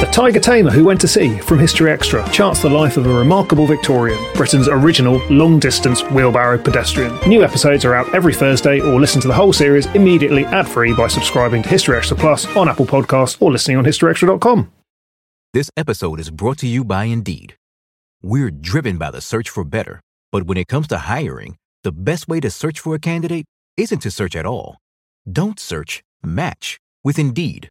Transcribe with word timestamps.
The 0.00 0.06
Tiger 0.12 0.40
Tamer 0.40 0.70
Who 0.70 0.84
Went 0.84 1.00
to 1.00 1.08
Sea 1.08 1.38
from 1.38 1.58
History 1.58 1.90
Extra 1.90 2.28
charts 2.28 2.60
the 2.60 2.68
life 2.68 2.98
of 2.98 3.06
a 3.06 3.12
remarkable 3.12 3.66
Victorian, 3.66 4.18
Britain's 4.34 4.68
original 4.68 5.26
long 5.30 5.58
distance 5.58 6.02
wheelbarrow 6.10 6.58
pedestrian. 6.58 7.18
New 7.26 7.42
episodes 7.42 7.82
are 7.86 7.94
out 7.94 8.14
every 8.14 8.34
Thursday, 8.34 8.78
or 8.78 9.00
listen 9.00 9.22
to 9.22 9.28
the 9.28 9.32
whole 9.32 9.54
series 9.54 9.86
immediately 9.94 10.44
ad 10.44 10.68
free 10.68 10.92
by 10.92 11.08
subscribing 11.08 11.62
to 11.62 11.70
History 11.70 11.96
Extra 11.96 12.14
Plus 12.14 12.44
on 12.58 12.68
Apple 12.68 12.84
Podcasts 12.84 13.40
or 13.40 13.50
listening 13.50 13.78
on 13.78 13.84
HistoryExtra.com. 13.86 14.70
This 15.54 15.70
episode 15.78 16.20
is 16.20 16.28
brought 16.28 16.58
to 16.58 16.66
you 16.66 16.84
by 16.84 17.04
Indeed. 17.04 17.56
We're 18.22 18.50
driven 18.50 18.98
by 18.98 19.10
the 19.10 19.22
search 19.22 19.48
for 19.48 19.64
better, 19.64 20.02
but 20.30 20.42
when 20.42 20.58
it 20.58 20.68
comes 20.68 20.88
to 20.88 20.98
hiring, 20.98 21.56
the 21.84 21.92
best 21.92 22.28
way 22.28 22.40
to 22.40 22.50
search 22.50 22.80
for 22.80 22.94
a 22.94 22.98
candidate 22.98 23.46
isn't 23.78 24.00
to 24.00 24.10
search 24.10 24.36
at 24.36 24.44
all. 24.44 24.76
Don't 25.30 25.58
search, 25.58 26.02
match 26.22 26.78
with 27.02 27.18
Indeed. 27.18 27.70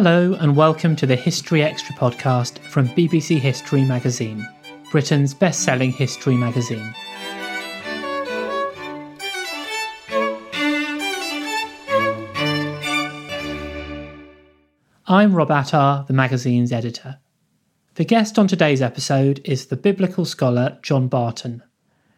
Hello, 0.00 0.34
and 0.34 0.54
welcome 0.54 0.94
to 0.94 1.06
the 1.06 1.16
History 1.16 1.60
Extra 1.60 1.92
podcast 1.96 2.60
from 2.60 2.86
BBC 2.90 3.40
History 3.40 3.82
Magazine, 3.82 4.46
Britain's 4.92 5.34
best 5.34 5.64
selling 5.64 5.90
history 5.90 6.36
magazine. 6.36 6.94
I'm 15.08 15.34
Rob 15.34 15.50
Attar, 15.50 16.04
the 16.06 16.12
magazine's 16.12 16.70
editor. 16.70 17.18
The 17.96 18.04
guest 18.04 18.38
on 18.38 18.46
today's 18.46 18.80
episode 18.80 19.40
is 19.44 19.66
the 19.66 19.76
biblical 19.76 20.24
scholar 20.24 20.78
John 20.80 21.08
Barton, 21.08 21.64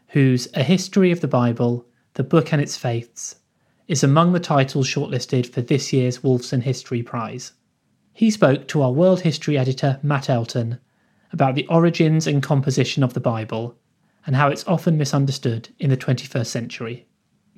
whose 0.08 0.48
A 0.52 0.62
History 0.62 1.12
of 1.12 1.22
the 1.22 1.28
Bible, 1.28 1.86
the 2.12 2.24
Book 2.24 2.52
and 2.52 2.60
Its 2.60 2.76
Faiths, 2.76 3.36
is 3.88 4.04
among 4.04 4.32
the 4.34 4.38
titles 4.38 4.86
shortlisted 4.86 5.50
for 5.50 5.62
this 5.62 5.94
year's 5.94 6.18
Wolfson 6.18 6.62
History 6.62 7.02
Prize. 7.02 7.54
He 8.20 8.30
spoke 8.30 8.68
to 8.68 8.82
our 8.82 8.92
world 8.92 9.22
history 9.22 9.56
editor, 9.56 9.98
Matt 10.02 10.28
Elton, 10.28 10.78
about 11.32 11.54
the 11.54 11.66
origins 11.68 12.26
and 12.26 12.42
composition 12.42 13.02
of 13.02 13.14
the 13.14 13.18
Bible 13.18 13.78
and 14.26 14.36
how 14.36 14.48
it's 14.48 14.66
often 14.66 14.98
misunderstood 14.98 15.70
in 15.78 15.88
the 15.88 15.96
21st 15.96 16.44
century. 16.44 17.06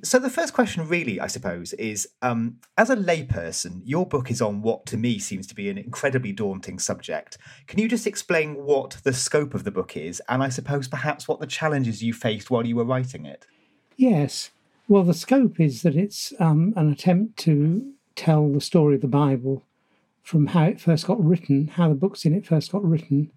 So 0.04 0.20
the 0.20 0.30
first 0.30 0.54
question, 0.54 0.86
really, 0.86 1.18
I 1.18 1.26
suppose, 1.26 1.72
is 1.72 2.06
um, 2.22 2.58
as 2.78 2.90
a 2.90 2.96
layperson, 2.96 3.80
your 3.84 4.06
book 4.06 4.30
is 4.30 4.40
on 4.40 4.62
what 4.62 4.86
to 4.86 4.96
me 4.96 5.18
seems 5.18 5.48
to 5.48 5.56
be 5.56 5.68
an 5.68 5.78
incredibly 5.78 6.30
daunting 6.30 6.78
subject. 6.78 7.38
Can 7.66 7.80
you 7.80 7.88
just 7.88 8.06
explain 8.06 8.54
what 8.54 8.98
the 9.02 9.12
scope 9.12 9.54
of 9.54 9.64
the 9.64 9.72
book 9.72 9.96
is, 9.96 10.22
and 10.28 10.44
I 10.44 10.48
suppose 10.48 10.86
perhaps 10.86 11.26
what 11.26 11.40
the 11.40 11.46
challenges 11.48 12.04
you 12.04 12.14
faced 12.14 12.52
while 12.52 12.64
you 12.64 12.76
were 12.76 12.84
writing 12.84 13.26
it? 13.26 13.46
Yes. 13.96 14.52
Well, 14.86 15.02
the 15.02 15.12
scope 15.12 15.58
is 15.58 15.82
that 15.82 15.96
it's 15.96 16.32
um, 16.38 16.72
an 16.76 16.88
attempt 16.88 17.36
to 17.38 17.94
tell 18.14 18.48
the 18.48 18.60
story 18.60 18.94
of 18.94 19.00
the 19.00 19.08
Bible 19.08 19.64
from 20.22 20.48
how 20.48 20.64
it 20.64 20.80
first 20.80 21.06
got 21.06 21.22
written, 21.22 21.68
how 21.68 21.88
the 21.88 21.94
books 21.94 22.24
in 22.24 22.34
it 22.34 22.46
first 22.46 22.72
got 22.72 22.84
written, 22.84 23.30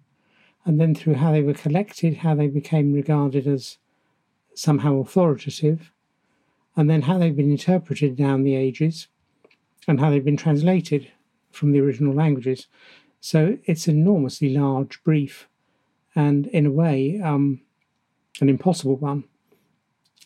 and 0.64 0.80
then 0.80 0.94
through 0.94 1.14
how 1.14 1.32
they 1.32 1.42
were 1.42 1.54
collected, 1.54 2.18
how 2.18 2.34
they 2.34 2.48
became 2.48 2.92
regarded 2.92 3.46
as 3.46 3.78
somehow 4.54 4.98
authoritative, 4.98 5.92
and 6.76 6.88
then 6.88 7.02
how 7.02 7.18
they've 7.18 7.36
been 7.36 7.50
interpreted 7.50 8.16
down 8.16 8.42
the 8.42 8.54
ages, 8.54 9.08
and 9.88 10.00
how 10.00 10.10
they've 10.10 10.24
been 10.24 10.36
translated 10.36 11.10
from 11.50 11.72
the 11.72 11.80
original 11.80 12.14
languages. 12.14 12.66
So 13.20 13.58
it's 13.64 13.88
an 13.88 13.96
enormously 13.96 14.50
large 14.50 15.02
brief, 15.02 15.48
and 16.14 16.46
in 16.48 16.66
a 16.66 16.70
way, 16.70 17.20
um, 17.20 17.60
an 18.40 18.48
impossible 18.48 18.96
one. 18.96 19.24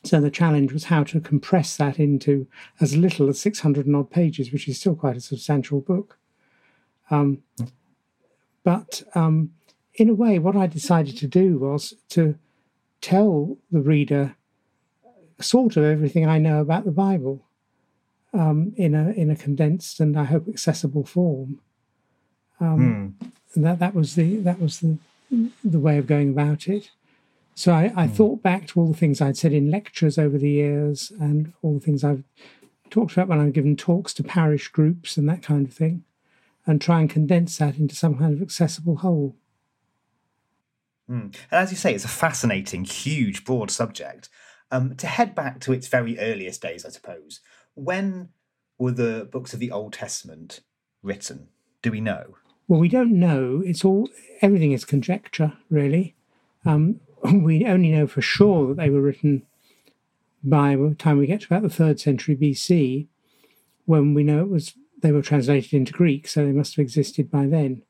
So 0.05 0.21
the 0.21 0.31
challenge 0.31 0.73
was 0.73 0.85
how 0.85 1.05
to 1.05 1.21
compress 1.21 1.77
that 1.77 1.99
into 1.99 2.47
as 2.81 2.97
little 2.97 3.29
as 3.29 3.41
600 3.41 3.87
and 3.87 3.95
odd 3.95 4.11
pages, 4.11 4.51
which 4.53 4.67
is 4.67 4.81
still 4.81 4.95
quite 4.95 5.17
a 5.17 5.21
substantial 5.21 5.81
book. 5.81 6.19
Um, 7.11 7.43
but 8.65 9.03
um, 9.15 9.51
in 9.95 10.09
a 10.09 10.15
way, 10.15 10.39
what 10.39 10.57
I 10.57 10.67
decided 10.67 11.17
to 11.19 11.27
do 11.27 11.59
was 11.59 11.95
to 12.11 12.37
tell 13.01 13.57
the 13.71 13.81
reader 13.81 14.37
sort 15.41 15.77
of 15.77 15.85
everything 15.85 16.27
I 16.27 16.39
know 16.39 16.61
about 16.61 16.85
the 16.85 16.91
Bible 16.91 17.43
um, 18.33 18.73
in 18.77 18.95
a 18.95 19.11
in 19.11 19.31
a 19.31 19.37
condensed 19.37 20.01
and 20.01 20.19
I 20.19 20.25
hope 20.25 20.49
accessible 20.49 21.05
form. 21.05 21.61
Um, 22.61 23.17
mm. 23.21 23.31
And 23.55 23.65
that 23.65 23.79
that 23.79 23.95
was 23.95 24.15
the 24.15 24.37
that 24.39 24.61
was 24.61 24.81
the 24.81 24.99
the 25.65 25.79
way 25.79 25.99
of 25.99 26.07
going 26.07 26.31
about 26.31 26.69
it. 26.69 26.91
So 27.55 27.73
I, 27.73 27.93
I 27.97 28.07
mm. 28.07 28.13
thought 28.13 28.43
back 28.43 28.69
to 28.69 28.81
all 28.81 28.89
the 28.89 28.97
things 28.97 29.21
I'd 29.21 29.37
said 29.37 29.53
in 29.53 29.71
lectures 29.71 30.19
over 30.19 30.39
the 30.39 30.51
years 30.51 31.13
and 31.21 31.53
all 31.63 31.75
the 31.75 31.81
things 31.81 32.05
I've 32.05 32.23
talked 32.91 33.13
about 33.13 33.29
when 33.29 33.41
I've 33.41 33.53
given 33.53 33.77
talks 33.77 34.13
to 34.15 34.23
parish 34.23 34.69
groups 34.69 35.17
and 35.17 35.29
that 35.29 35.43
kind 35.43 35.67
of 35.67 35.73
thing 35.73 36.05
and 36.67 36.81
try 36.81 37.01
and 37.01 37.11
condense 37.11 37.59
that 37.59 37.79
into 37.79 37.95
some 37.95 38.19
kind 38.19 38.35
of 38.35 38.43
accessible 38.43 38.97
whole. 38.97 39.37
Mm. 41.09 41.35
And 41.35 41.35
as 41.51 41.71
you 41.71 41.77
say, 41.77 41.95
it's 41.95 42.05
a 42.05 42.09
fascinating, 42.09 42.85
huge, 42.85 43.45
broad 43.45 43.71
subject. 43.71 44.29
Um, 44.71 44.95
to 44.97 45.07
head 45.09 45.35
back 45.35 45.59
to 45.61 45.73
its 45.73 45.89
very 45.89 46.19
earliest 46.19 46.63
days, 46.63 46.87
I 46.87 46.91
suppose, 46.91 47.41
when 47.75 48.29
were 48.79 48.93
the 48.93 49.29
books 49.31 49.53
of 49.53 49.59
the 49.59 49.73
Old 49.73 49.93
Testament 49.93 50.61
written? 51.03 51.49
Do 51.83 51.91
we 51.91 52.01
know? 52.01 52.37
Well, 52.69 52.79
we 52.79 52.89
don't 52.89 53.19
know. 53.19 53.63
It's 53.65 53.85
all 53.85 54.09
everything 54.41 54.71
is 54.71 54.85
conjecture, 54.85 55.55
really. 55.71 56.15
Um, 56.65 57.01
we 57.25 57.67
only 57.67 57.91
know 57.91 58.07
for 58.07 58.23
sure 58.23 58.69
that 58.69 58.77
they 58.77 58.91
were 58.91 59.01
written 59.01 59.43
by 60.43 60.77
the 60.77 60.95
time 60.95 61.19
we 61.19 61.27
get 61.27 61.41
to 61.41 61.47
about 61.47 61.63
the 61.63 61.69
third 61.69 62.01
century 62.01 62.37
BC, 62.37 63.09
when 63.85 64.15
we 64.15 64.23
know 64.23 64.41
it 64.41 64.49
was 64.49 64.75
they 65.03 65.13
were 65.13 65.23
translated 65.23 65.73
into 65.73 65.93
Greek, 65.93 66.29
so 66.29 66.45
they 66.45 66.53
must 66.53 66.77
have 66.77 66.83
existed 66.83 67.31
by 67.31 67.47
then. 67.47 67.83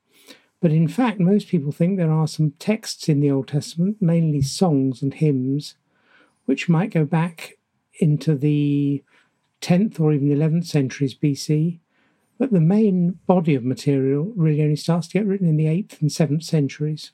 But 0.61 0.71
in 0.71 0.87
fact, 0.87 1.19
most 1.19 1.47
people 1.47 1.71
think 1.71 1.97
there 1.97 2.11
are 2.11 2.27
some 2.27 2.51
texts 2.59 3.09
in 3.09 3.19
the 3.19 3.31
Old 3.31 3.47
Testament, 3.47 3.97
mainly 3.99 4.41
songs 4.41 5.01
and 5.01 5.13
hymns, 5.13 5.75
which 6.45 6.69
might 6.69 6.91
go 6.91 7.03
back 7.03 7.57
into 7.99 8.35
the 8.35 9.03
10th 9.61 9.99
or 9.99 10.13
even 10.13 10.29
11th 10.29 10.65
centuries 10.65 11.15
BC. 11.15 11.79
But 12.37 12.51
the 12.51 12.61
main 12.61 13.19
body 13.27 13.55
of 13.55 13.63
material 13.63 14.31
really 14.35 14.61
only 14.61 14.75
starts 14.75 15.07
to 15.07 15.13
get 15.13 15.25
written 15.25 15.47
in 15.47 15.57
the 15.57 15.65
8th 15.65 16.01
and 16.01 16.09
7th 16.09 16.43
centuries. 16.43 17.11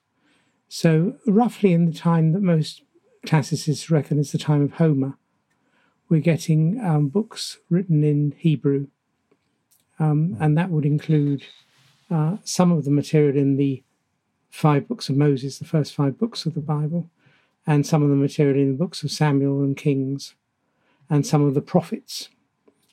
So, 0.70 1.16
roughly 1.26 1.72
in 1.72 1.86
the 1.86 1.98
time 1.98 2.34
that 2.34 2.42
most 2.42 2.84
classicists 3.26 3.90
reckon 3.90 4.20
is 4.20 4.34
the 4.34 4.38
time 4.38 4.62
of 4.62 4.74
Homer, 4.74 5.18
we're 6.10 6.22
getting 6.22 6.80
um, 6.84 7.08
books 7.08 7.60
written 7.70 8.04
in 8.04 8.34
Hebrew 8.38 8.88
um, 10.00 10.38
and 10.40 10.58
that 10.58 10.70
would 10.70 10.86
include 10.86 11.44
uh, 12.10 12.38
some 12.44 12.72
of 12.72 12.86
the 12.86 12.92
material 12.92 13.36
in 13.36 13.58
the 13.58 13.84
five 14.50 14.88
books 14.88 15.10
of 15.10 15.18
Moses, 15.18 15.60
the 15.60 15.66
first 15.66 15.94
five 15.94 16.18
books 16.18 16.46
of 16.46 16.54
the 16.54 16.62
Bible, 16.62 17.10
and 17.66 17.86
some 17.86 18.04
of 18.04 18.10
the 18.10 18.16
material 18.16 18.58
in 18.58 18.72
the 18.72 18.78
books 18.78 19.04
of 19.04 19.12
Samuel 19.12 19.62
and 19.62 19.76
Kings, 19.76 20.36
and 21.10 21.26
some 21.26 21.44
of 21.44 21.54
the 21.54 21.62
prophets, 21.62 22.30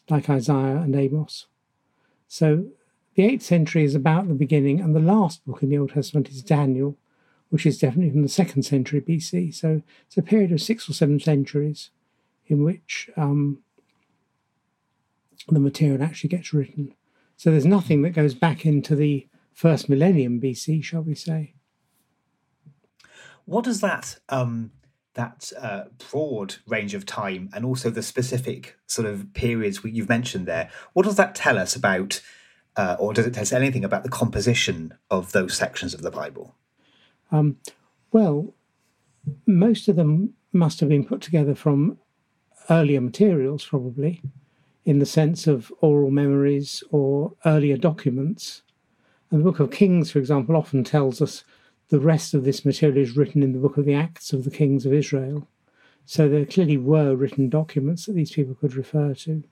like 0.09 0.29
Isaiah 0.29 0.77
and 0.77 0.95
Amos. 0.95 1.47
So 2.29 2.67
the 3.15 3.23
8th 3.23 3.43
century 3.43 3.85
is 3.85 3.95
about 3.95 4.29
the 4.29 4.35
beginning, 4.35 4.81
and 4.81 4.95
the 4.95 5.01
last 5.01 5.45
book 5.47 5.63
in 5.63 5.71
the 5.71 5.79
Old 5.79 5.93
Testament 5.93 6.29
is 6.29 6.43
Daniel, 6.43 6.97
which 7.51 7.67
is 7.67 7.79
definitely 7.79 8.11
from 8.11 8.23
the 8.23 8.29
2nd 8.29 8.65
century 8.65 9.01
BC. 9.01 9.55
So 9.55 9.83
it's 10.07 10.17
a 10.17 10.23
period 10.23 10.51
of 10.51 10.61
six 10.61 10.89
or 10.89 10.93
seven 10.93 11.21
centuries 11.21 11.91
in 12.47 12.65
which 12.65 13.09
um, 13.17 13.61
the 15.49 15.61
material 15.61 16.03
actually 16.03 16.31
gets 16.31 16.53
written. 16.53 16.95
So 17.37 17.51
there's 17.51 17.67
nothing 17.67 18.03
that 18.03 18.11
goes 18.11 18.35
back 18.35 18.65
into 18.65 18.95
the 18.95 19.29
first 19.53 19.89
millennium 19.89 20.41
BC, 20.41 20.83
shall 20.83 21.03
we 21.03 21.15
say. 21.15 21.55
What 23.45 23.65
does 23.65 23.81
that 23.81 24.19
um, 24.31 24.73
that 25.15 25.53
uh, 25.59 25.85
broad 26.11 26.57
range 26.67 26.95
of 26.95 27.07
time 27.07 27.49
and 27.55 27.65
also 27.65 27.91
the 27.91 28.03
specific 28.03 28.77
sort 28.87 29.07
of 29.07 29.33
periods 29.35 29.81
you've 29.85 30.09
mentioned 30.09 30.47
there? 30.47 30.71
What 30.93 31.05
does 31.05 31.17
that 31.17 31.35
tell 31.35 31.59
us 31.59 31.77
about, 31.77 32.21
uh, 32.77 32.97
or 32.99 33.13
does 33.13 33.27
it 33.27 33.35
tell 33.35 33.43
us 33.43 33.53
anything 33.53 33.85
about 33.85 34.03
the 34.03 34.09
composition 34.09 34.95
of 35.11 35.33
those 35.33 35.57
sections 35.57 35.95
of 35.95 36.03
the 36.03 36.11
Bible? 36.11 36.55
Um, 37.31 37.59
well, 38.13 38.55
most 39.47 39.89
of 39.89 39.97
them 39.97 40.35
must 40.53 40.81
have 40.81 40.89
been 40.89 41.05
put 41.05 41.21
together 41.21 41.55
from 41.55 41.99
earlier 42.71 43.01
materials, 43.01 43.65
probably, 43.65 44.23
in 44.85 44.99
the 44.99 45.07
sense 45.07 45.47
of 45.47 45.73
oral 45.81 46.11
memories 46.11 46.85
or 46.91 47.33
earlier 47.45 47.77
documents. 47.77 48.63
And 49.31 49.41
the 49.41 49.45
Book 49.45 49.61
of 49.61 49.71
Kings, 49.71 50.11
for 50.11 50.19
example, 50.19 50.57
often 50.57 50.85
tells 50.85 51.23
us 51.23 51.45
the 51.89 52.01
rest 52.01 52.35
of 52.35 52.45
this 52.45 52.65
material 52.65 52.99
is 52.99 53.17
written 53.17 53.43
in 53.43 53.53
the 53.53 53.59
Book 53.59 53.77
of 53.77 53.85
the 53.85 53.95
Acts 53.95 54.33
of 54.33 54.45
the 54.45 54.51
Kings 54.51 54.85
of 54.85 54.93
Israel. 54.93 55.49
So 56.07 56.29
there 56.29 56.45
clearly 56.45 56.77
were 56.77 57.15
written 57.15 57.49
documents 57.49 58.07
that 58.07 58.13
these 58.13 58.33
people 58.33 58.55
could 58.55 58.75
refer 58.75 59.15
to. 59.15 59.43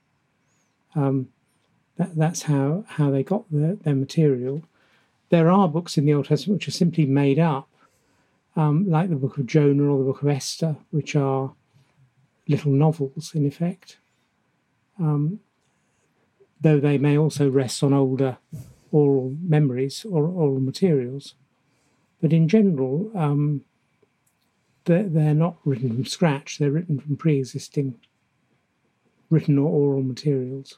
Um, 0.95 1.29
that, 1.97 2.15
that's 2.15 2.43
how, 2.43 2.85
how 2.87 3.09
they 3.09 3.23
got 3.23 3.45
their, 3.51 3.75
their 3.75 3.95
material. 3.95 4.63
There 5.29 5.49
are 5.51 5.67
books 5.67 5.97
in 5.97 6.05
the 6.05 6.13
Old 6.13 6.27
Testament 6.27 6.59
which 6.59 6.67
are 6.67 6.71
simply 6.71 7.05
made 7.05 7.39
up 7.39 7.69
um, 8.55 8.89
like 8.89 9.09
the 9.09 9.15
Book 9.15 9.37
of 9.37 9.47
Jonah 9.47 9.91
or 9.91 9.97
the 9.97 10.05
Book 10.05 10.21
of 10.21 10.29
Esther, 10.29 10.75
which 10.91 11.15
are 11.15 11.53
little 12.47 12.71
novels 12.71 13.33
in 13.33 13.45
effect, 13.45 13.97
um, 14.99 15.39
though 16.61 16.79
they 16.79 16.97
may 16.97 17.17
also 17.17 17.49
rest 17.49 17.83
on 17.83 17.93
older 17.93 18.37
oral 18.91 19.35
memories 19.41 20.05
or 20.09 20.27
oral 20.27 20.59
materials. 20.59 21.35
But 22.21 22.31
in 22.31 22.47
general, 22.47 23.11
um, 23.15 23.65
they're, 24.85 25.03
they're 25.03 25.33
not 25.33 25.57
written 25.65 25.93
from 25.93 26.05
scratch, 26.05 26.57
they're 26.57 26.71
written 26.71 26.99
from 26.99 27.17
pre 27.17 27.39
existing 27.39 27.95
written 29.29 29.57
or 29.57 29.67
oral 29.67 30.03
materials. 30.03 30.77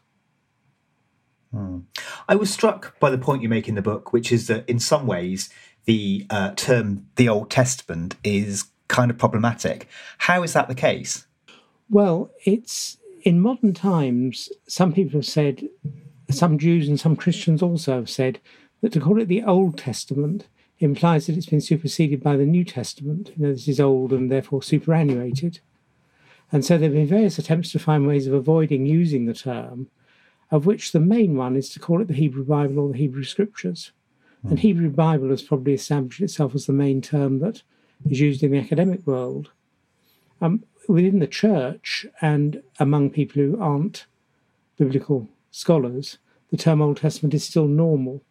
Hmm. 1.52 1.80
I 2.28 2.36
was 2.36 2.52
struck 2.52 3.00
by 3.00 3.10
the 3.10 3.18
point 3.18 3.44
you 3.44 3.50
make 3.50 3.68
in 3.68 3.76
the 3.76 3.82
book, 3.82 4.12
which 4.14 4.32
is 4.32 4.48
that 4.48 4.68
in 4.68 4.80
some 4.80 5.06
ways 5.06 5.50
the 5.86 6.26
uh, 6.30 6.52
term 6.56 7.08
the 7.16 7.30
Old 7.30 7.50
Testament 7.50 8.16
is 8.24 8.66
kind 8.88 9.12
of 9.12 9.18
problematic. 9.18 9.88
How 10.20 10.44
is 10.44 10.54
that 10.54 10.68
the 10.68 10.76
case? 10.76 11.28
Well, 11.90 12.32
it's 12.46 12.98
in 13.26 13.42
modern 13.42 13.74
times, 13.74 14.50
some 14.68 14.94
people 14.94 15.18
have 15.18 15.26
said, 15.26 15.68
some 16.30 16.58
Jews 16.60 16.88
and 16.88 17.00
some 17.00 17.16
Christians 17.16 17.62
also 17.62 17.96
have 17.96 18.10
said, 18.10 18.40
that 18.82 18.94
to 18.94 19.00
call 19.00 19.20
it 19.20 19.28
the 19.28 19.44
Old 19.44 19.78
Testament 19.78 20.48
implies 20.80 21.26
that 21.26 21.36
it's 21.36 21.48
been 21.48 21.62
superseded 21.62 22.22
by 22.22 22.38
the 22.38 22.46
New 22.46 22.64
Testament. 22.64 23.32
You 23.36 23.48
know, 23.48 23.52
this 23.52 23.68
is 23.68 23.80
old 23.80 24.14
and 24.14 24.32
therefore 24.32 24.62
superannuated. 24.62 25.60
And 26.52 26.64
so 26.64 26.78
there 26.78 26.90
have 26.90 26.96
been 26.96 27.08
various 27.08 27.40
attempts 27.40 27.72
to 27.72 27.80
find 27.80 28.06
ways 28.06 28.28
of 28.28 28.34
avoiding 28.34 28.86
using 28.86 29.26
the 29.26 29.34
term, 29.34 29.88
of 30.52 30.68
which 30.68 30.92
the 30.92 31.00
main 31.00 31.36
one 31.36 31.56
is 31.56 31.70
to 31.72 31.80
call 31.80 32.02
it 32.02 32.08
the 32.08 32.14
Hebrew 32.14 32.46
Bible 32.46 32.80
or 32.80 32.92
the 32.92 32.98
Hebrew 33.00 33.24
Scriptures. 33.24 33.92
And 34.48 34.60
Hebrew 34.60 34.92
Bible 34.92 35.30
has 35.30 35.42
probably 35.42 35.74
established 35.74 36.22
itself 36.22 36.54
as 36.54 36.68
the 36.68 36.74
main 36.74 37.02
term 37.02 37.40
that 37.40 37.64
is 38.08 38.20
used 38.20 38.44
in 38.44 38.52
the 38.52 38.60
academic 38.60 39.08
world. 39.08 39.50
Um, 40.40 40.64
within 40.88 41.20
the 41.20 41.28
church 41.28 42.06
and 42.22 42.62
among 42.80 43.10
people 43.10 43.42
who 43.42 43.62
aren't 43.62 44.06
biblical 44.78 45.30
scholars, 45.52 46.18
the 46.52 46.58
term 46.58 46.82
Old 46.82 46.98
Testament 46.98 47.34
is 47.34 47.44
still 47.44 47.68
normal. 47.68 48.22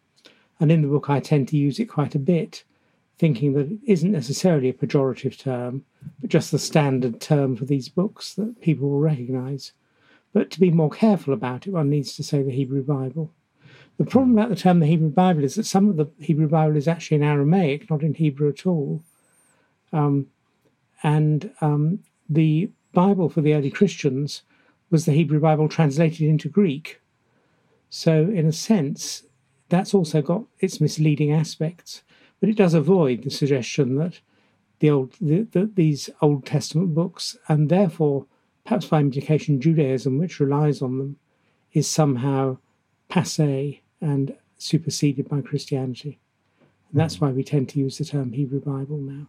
And 0.59 0.71
in 0.71 0.81
the 0.81 0.87
book, 0.87 1.09
I 1.09 1.19
tend 1.19 1.47
to 1.49 1.57
use 1.57 1.79
it 1.79 1.85
quite 1.85 2.15
a 2.15 2.19
bit, 2.19 2.63
thinking 3.17 3.53
that 3.53 3.71
it 3.71 3.79
isn't 3.85 4.11
necessarily 4.11 4.69
a 4.69 4.73
pejorative 4.73 5.37
term, 5.37 5.83
but 6.21 6.29
just 6.29 6.51
the 6.51 6.59
standard 6.59 7.19
term 7.19 7.55
for 7.55 7.65
these 7.65 7.89
books 7.89 8.33
that 8.35 8.61
people 8.61 8.89
will 8.89 8.99
recognize. 8.99 9.73
But 10.33 10.51
to 10.51 10.59
be 10.59 10.71
more 10.71 10.89
careful 10.89 11.33
about 11.33 11.67
it, 11.67 11.71
one 11.71 11.89
needs 11.89 12.15
to 12.15 12.23
say 12.23 12.43
the 12.43 12.51
Hebrew 12.51 12.83
Bible. 12.83 13.31
The 13.97 14.05
problem 14.05 14.37
about 14.37 14.49
the 14.49 14.55
term 14.55 14.79
the 14.79 14.85
Hebrew 14.85 15.09
Bible 15.09 15.43
is 15.43 15.55
that 15.55 15.65
some 15.65 15.89
of 15.89 15.95
the 15.95 16.07
Hebrew 16.19 16.49
Bible 16.49 16.75
is 16.75 16.87
actually 16.87 17.15
in 17.15 17.23
Aramaic, 17.23 17.89
not 17.89 18.03
in 18.03 18.13
Hebrew 18.13 18.49
at 18.49 18.65
all. 18.65 19.01
Um, 19.93 20.27
and 21.03 21.51
um, 21.61 21.99
the 22.29 22.69
Bible 22.93 23.29
for 23.29 23.41
the 23.41 23.53
early 23.53 23.71
Christians 23.71 24.43
was 24.89 25.05
the 25.05 25.11
Hebrew 25.11 25.39
Bible 25.39 25.67
translated 25.67 26.27
into 26.27 26.49
Greek. 26.49 27.01
So, 27.89 28.29
in 28.29 28.45
a 28.45 28.51
sense, 28.51 29.23
that's 29.69 29.93
also 29.93 30.21
got 30.21 30.43
its 30.59 30.79
misleading 30.79 31.31
aspects, 31.31 32.03
but 32.39 32.49
it 32.49 32.57
does 32.57 32.73
avoid 32.73 33.23
the 33.23 33.29
suggestion 33.29 33.95
that 33.95 34.19
the 34.79 34.89
old 34.89 35.13
the, 35.21 35.41
the, 35.51 35.69
these 35.73 36.09
Old 36.21 36.45
Testament 36.45 36.93
books, 36.93 37.37
and 37.47 37.69
therefore 37.69 38.25
perhaps 38.65 38.87
by 38.87 38.99
implication 38.99 39.61
Judaism, 39.61 40.17
which 40.17 40.39
relies 40.39 40.81
on 40.81 40.97
them, 40.97 41.17
is 41.73 41.87
somehow 41.87 42.57
passe 43.09 43.81
and 44.01 44.35
superseded 44.57 45.29
by 45.29 45.41
Christianity. 45.41 46.19
And 46.91 46.99
that's 46.99 47.15
hmm. 47.15 47.25
why 47.25 47.31
we 47.31 47.43
tend 47.43 47.69
to 47.69 47.79
use 47.79 47.97
the 47.97 48.05
term 48.05 48.33
Hebrew 48.33 48.59
Bible 48.59 48.97
now. 48.97 49.27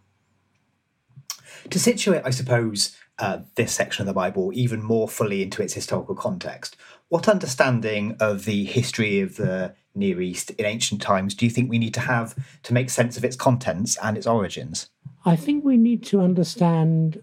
To 1.71 1.79
situate, 1.79 2.23
I 2.25 2.31
suppose, 2.31 2.97
uh, 3.19 3.41
this 3.55 3.73
section 3.73 4.03
of 4.03 4.07
the 4.07 4.13
Bible 4.13 4.51
even 4.55 4.83
more 4.83 5.09
fully 5.09 5.43
into 5.43 5.63
its 5.63 5.75
historical 5.75 6.15
context, 6.15 6.77
what 7.09 7.29
understanding 7.29 8.17
of 8.21 8.45
the 8.45 8.65
history 8.65 9.21
of 9.21 9.37
the 9.37 9.75
Near 9.95 10.21
East 10.21 10.51
in 10.51 10.67
ancient 10.67 11.01
times 11.01 11.35
do 11.35 11.47
you 11.47 11.51
think 11.51 11.71
we 11.71 11.79
need 11.79 11.95
to 11.95 12.01
have 12.01 12.35
to 12.65 12.75
make 12.75 12.91
sense 12.91 13.17
of 13.17 13.25
its 13.25 13.37
contents 13.37 13.97
and 14.03 14.17
its 14.17 14.27
origins? 14.27 14.91
I 15.25 15.37
think 15.37 15.65
we 15.65 15.77
need 15.77 16.05
to 16.07 16.21
understand 16.21 17.23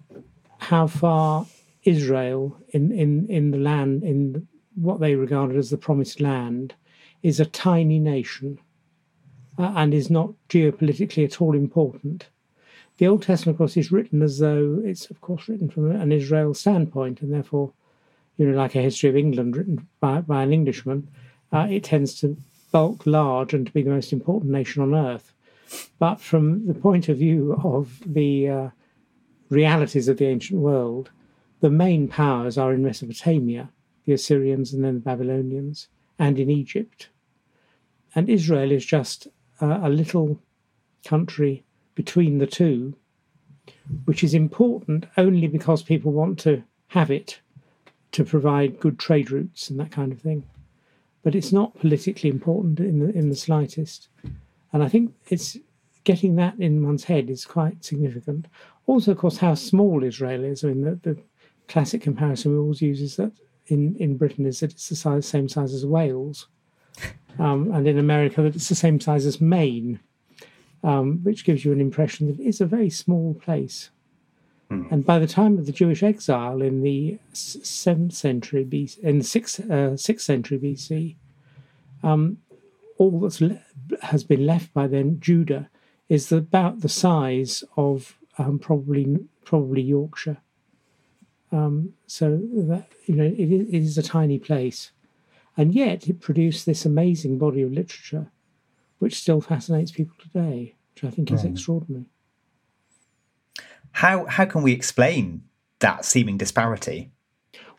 how 0.57 0.87
far 0.87 1.45
Israel, 1.83 2.57
in, 2.69 2.91
in, 2.91 3.27
in 3.29 3.51
the 3.51 3.57
land, 3.57 4.03
in 4.03 4.47
what 4.75 4.99
they 4.99 5.15
regarded 5.15 5.57
as 5.57 5.69
the 5.69 5.77
promised 5.77 6.19
land, 6.19 6.73
is 7.21 7.39
a 7.39 7.45
tiny 7.45 7.99
nation 7.99 8.59
uh, 9.57 9.73
and 9.75 9.93
is 9.93 10.09
not 10.09 10.33
geopolitically 10.49 11.23
at 11.23 11.41
all 11.41 11.55
important. 11.55 12.27
The 13.03 13.09
Old 13.09 13.23
Testament, 13.23 13.55
of 13.55 13.57
course, 13.57 13.75
is 13.75 13.91
written 13.91 14.21
as 14.21 14.39
though 14.39 14.81
it's, 14.81 15.09
of 15.11 15.19
course, 15.19 15.49
written 15.49 15.69
from 15.69 15.91
an 15.91 16.13
Israel 16.13 16.53
standpoint, 16.53 17.19
and 17.19 17.33
therefore, 17.33 17.73
you 18.37 18.47
know, 18.47 18.55
like 18.55 18.75
a 18.75 18.81
history 18.81 19.09
of 19.09 19.17
England 19.17 19.57
written 19.57 19.89
by, 19.99 20.21
by 20.21 20.41
an 20.41 20.53
Englishman, 20.53 21.09
uh, 21.51 21.67
it 21.69 21.83
tends 21.83 22.17
to 22.21 22.37
bulk 22.71 23.05
large 23.05 23.53
and 23.53 23.65
to 23.65 23.73
be 23.73 23.81
the 23.81 23.89
most 23.89 24.13
important 24.13 24.53
nation 24.53 24.81
on 24.81 24.95
earth. 24.95 25.33
But 25.99 26.21
from 26.21 26.65
the 26.65 26.73
point 26.73 27.09
of 27.09 27.17
view 27.17 27.59
of 27.61 28.01
the 28.05 28.47
uh, 28.47 28.69
realities 29.49 30.07
of 30.07 30.15
the 30.15 30.27
ancient 30.27 30.61
world, 30.61 31.11
the 31.59 31.69
main 31.69 32.07
powers 32.07 32.57
are 32.57 32.73
in 32.73 32.83
Mesopotamia, 32.83 33.69
the 34.05 34.13
Assyrians 34.13 34.71
and 34.71 34.81
then 34.81 34.93
the 34.93 34.99
Babylonians, 35.01 35.89
and 36.17 36.39
in 36.39 36.49
Egypt. 36.49 37.09
And 38.15 38.29
Israel 38.29 38.71
is 38.71 38.85
just 38.85 39.27
uh, 39.61 39.81
a 39.83 39.89
little 39.89 40.39
country 41.03 41.65
between 41.95 42.37
the 42.39 42.47
two, 42.47 42.95
which 44.05 44.23
is 44.23 44.33
important 44.33 45.05
only 45.17 45.47
because 45.47 45.83
people 45.83 46.11
want 46.11 46.39
to 46.39 46.63
have 46.87 47.09
it 47.11 47.39
to 48.11 48.23
provide 48.23 48.79
good 48.79 48.99
trade 48.99 49.31
routes 49.31 49.69
and 49.69 49.79
that 49.79 49.91
kind 49.91 50.11
of 50.11 50.21
thing. 50.21 50.43
But 51.23 51.35
it's 51.35 51.51
not 51.51 51.79
politically 51.79 52.29
important 52.29 52.79
in 52.79 52.99
the 52.99 53.09
in 53.17 53.29
the 53.29 53.35
slightest. 53.35 54.09
And 54.71 54.83
I 54.83 54.89
think 54.89 55.13
it's 55.29 55.57
getting 56.03 56.35
that 56.35 56.59
in 56.59 56.85
one's 56.85 57.05
head 57.05 57.29
is 57.29 57.45
quite 57.45 57.83
significant. 57.85 58.47
Also, 58.87 59.11
of 59.11 59.17
course, 59.17 59.37
how 59.37 59.55
small 59.55 60.03
Israel 60.03 60.43
is. 60.43 60.63
I 60.63 60.67
mean, 60.67 60.81
the, 60.81 60.95
the 60.95 61.17
classic 61.67 62.01
comparison 62.01 62.51
we 62.51 62.59
always 62.59 62.81
use 62.81 63.01
is 63.01 63.15
that 63.15 63.31
in, 63.67 63.95
in 63.97 64.17
Britain 64.17 64.45
is 64.45 64.59
that 64.59 64.71
it's 64.71 64.89
the 64.89 64.95
size, 64.95 65.25
same 65.25 65.47
size 65.47 65.73
as 65.73 65.85
Wales, 65.85 66.47
um, 67.39 67.71
and 67.71 67.87
in 67.87 67.97
America 67.97 68.41
that 68.41 68.55
it's 68.55 68.69
the 68.69 68.75
same 68.75 68.99
size 68.99 69.25
as 69.25 69.39
Maine 69.39 69.99
um, 70.83 71.19
which 71.23 71.45
gives 71.45 71.63
you 71.63 71.71
an 71.71 71.81
impression 71.81 72.27
that 72.27 72.39
it's 72.39 72.61
a 72.61 72.65
very 72.65 72.89
small 72.89 73.33
place. 73.33 73.89
Mm. 74.69 74.91
And 74.91 75.05
by 75.05 75.19
the 75.19 75.27
time 75.27 75.57
of 75.57 75.65
the 75.65 75.71
Jewish 75.71 76.03
exile 76.03 76.61
in 76.61 76.81
the 76.81 77.17
seventh 77.31 78.13
century 78.13 78.65
BC, 78.65 78.99
in 78.99 79.19
the 79.19 79.23
sixth, 79.23 79.59
uh, 79.69 79.95
sixth 79.97 80.25
century 80.25 80.59
BC, 80.59 81.15
um, 82.03 82.37
all 82.97 83.19
that 83.21 83.39
le- 83.41 83.61
has 84.01 84.23
been 84.23 84.45
left 84.45 84.73
by 84.73 84.87
then 84.87 85.19
Judah 85.19 85.69
is 86.09 86.31
about 86.31 86.81
the 86.81 86.89
size 86.89 87.63
of 87.77 88.17
um, 88.37 88.59
probably 88.59 89.19
probably 89.45 89.81
Yorkshire. 89.81 90.37
Um, 91.51 91.93
so 92.07 92.39
that 92.53 92.87
you 93.05 93.15
know 93.15 93.25
it 93.25 93.51
is, 93.51 93.67
it 93.67 93.75
is 93.75 93.97
a 93.97 94.03
tiny 94.03 94.39
place, 94.39 94.91
and 95.55 95.73
yet 95.73 96.07
it 96.07 96.19
produced 96.19 96.65
this 96.65 96.85
amazing 96.85 97.37
body 97.37 97.61
of 97.61 97.71
literature 97.71 98.31
which 99.03 99.19
still 99.19 99.41
fascinates 99.41 99.91
people 99.91 100.15
today, 100.17 100.75
which 100.95 101.03
I 101.03 101.09
think 101.09 101.29
is 101.29 101.43
mm. 101.43 101.51
extraordinary. 101.51 102.05
How 103.91 104.25
how 104.25 104.45
can 104.45 104.63
we 104.63 104.71
explain 104.71 105.43
that 105.79 106.05
seeming 106.05 106.37
disparity? 106.37 107.11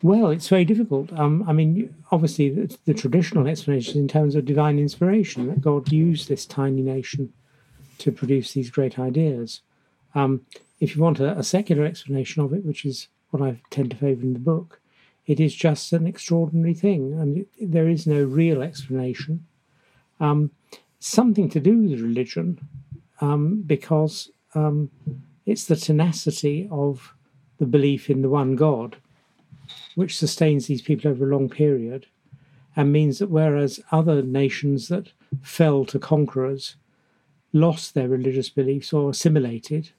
Well, 0.02 0.28
it's 0.30 0.48
very 0.48 0.66
difficult. 0.66 1.10
Um, 1.18 1.42
I 1.48 1.54
mean, 1.54 1.94
obviously, 2.12 2.50
the, 2.50 2.76
the, 2.84 2.92
traditional 2.92 3.46
explanation 3.48 3.98
in 4.02 4.06
terms 4.06 4.34
of 4.34 4.44
divine 4.44 4.78
inspiration 4.78 5.46
that 5.46 5.62
God 5.62 5.90
used 5.90 6.28
this 6.28 6.44
tiny 6.44 6.82
nation 6.82 7.32
to 7.98 8.12
produce 8.12 8.52
these 8.52 8.68
great 8.68 8.98
ideas. 8.98 9.62
Um, 10.14 10.42
if 10.78 10.94
you 10.94 11.02
want 11.02 11.20
a, 11.20 11.38
a, 11.38 11.42
secular 11.42 11.86
explanation 11.86 12.42
of 12.42 12.52
it, 12.52 12.66
which 12.66 12.84
is 12.84 13.08
what 13.30 13.42
I 13.42 13.62
tend 13.70 13.92
to 13.92 13.96
favour 13.96 14.22
in 14.22 14.34
the 14.34 14.38
book, 14.38 14.78
it 15.26 15.40
is 15.40 15.54
just 15.54 15.90
an 15.94 16.06
extraordinary 16.06 16.74
thing, 16.74 17.14
and 17.18 17.38
it, 17.38 17.48
there 17.58 17.88
is 17.88 18.06
no 18.06 18.22
real 18.22 18.60
explanation. 18.62 19.46
Um, 20.20 20.50
something 21.04 21.50
to 21.50 21.60
do 21.60 21.82
with 21.82 22.00
religion, 22.00 22.58
um, 23.20 23.62
because 23.66 24.30
um, 24.54 24.90
it's 25.44 25.66
the 25.66 25.76
tenacity 25.76 26.66
of 26.70 27.14
the 27.58 27.66
belief 27.66 28.08
in 28.08 28.22
the 28.22 28.28
one 28.30 28.56
God, 28.56 28.96
which 29.96 30.16
sustains 30.16 30.66
these 30.66 30.80
people 30.80 31.10
over 31.10 31.26
a 31.26 31.36
long 31.36 31.50
period, 31.50 32.06
and 32.74 32.90
means 32.90 33.18
that 33.18 33.28
whereas 33.28 33.80
other 33.92 34.22
nations 34.22 34.88
that 34.88 35.12
fell 35.42 35.84
to 35.84 35.98
conquerors 35.98 36.76
lost 37.52 37.92
their 37.92 38.08
religious 38.08 38.48
beliefs 38.48 38.92
or 38.92 39.10
assimilated, 39.10 39.90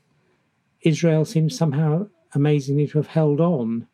Israel 0.81 1.23
seems 1.23 1.55
somehow 1.55 2.07
amazingly 2.33 2.87
to 2.87 2.97
have 2.97 3.07
held 3.07 3.39
on 3.39 3.87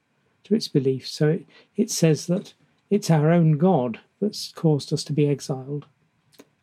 to 0.45 0.55
its 0.55 0.69
beliefs. 0.69 1.11
So 1.11 1.27
it, 1.27 1.45
it 1.75 1.91
says 1.91 2.27
that 2.27 2.53
it's 2.89 3.11
our 3.11 3.31
own 3.31 3.57
God 3.57 3.99
that's 4.21 4.53
caused 4.53 4.93
us 4.93 5.03
to 5.03 5.13
be 5.13 5.27
exiled. 5.27 5.85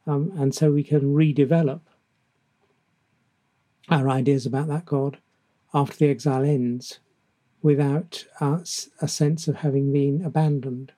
Um, 0.08 0.32
and 0.36 0.54
so 0.54 0.72
we 0.72 0.82
can 0.82 1.14
redevelop 1.14 1.82
our 3.90 4.08
ideas 4.08 4.46
about 4.46 4.68
that 4.68 4.86
God 4.86 5.18
after 5.74 5.96
the 5.98 6.08
exile 6.08 6.44
ends 6.44 7.00
without 7.60 8.24
uh, 8.40 8.60
a 9.02 9.08
sense 9.08 9.48
of 9.48 9.56
having 9.56 9.92
been 9.92 10.24
abandoned. 10.24 10.92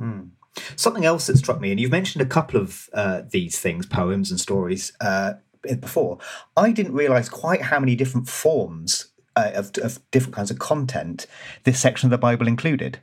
Mm. 0.00 0.30
Something 0.76 1.04
else 1.04 1.26
that 1.26 1.36
struck 1.36 1.60
me, 1.60 1.70
and 1.70 1.78
you've 1.78 1.90
mentioned 1.90 2.22
a 2.22 2.26
couple 2.26 2.58
of 2.58 2.88
uh, 2.94 3.22
these 3.28 3.58
things, 3.58 3.84
poems 3.84 4.30
and 4.30 4.40
stories, 4.40 4.92
uh, 5.00 5.34
before. 5.80 6.18
I 6.56 6.72
didn't 6.72 6.94
realize 6.94 7.28
quite 7.28 7.62
how 7.62 7.80
many 7.80 7.96
different 7.96 8.28
forms 8.28 9.12
uh, 9.36 9.50
of, 9.54 9.72
of 9.82 9.98
different 10.10 10.34
kinds 10.34 10.50
of 10.50 10.58
content 10.58 11.26
this 11.64 11.78
section 11.78 12.06
of 12.06 12.10
the 12.10 12.18
Bible 12.18 12.48
included. 12.48 13.00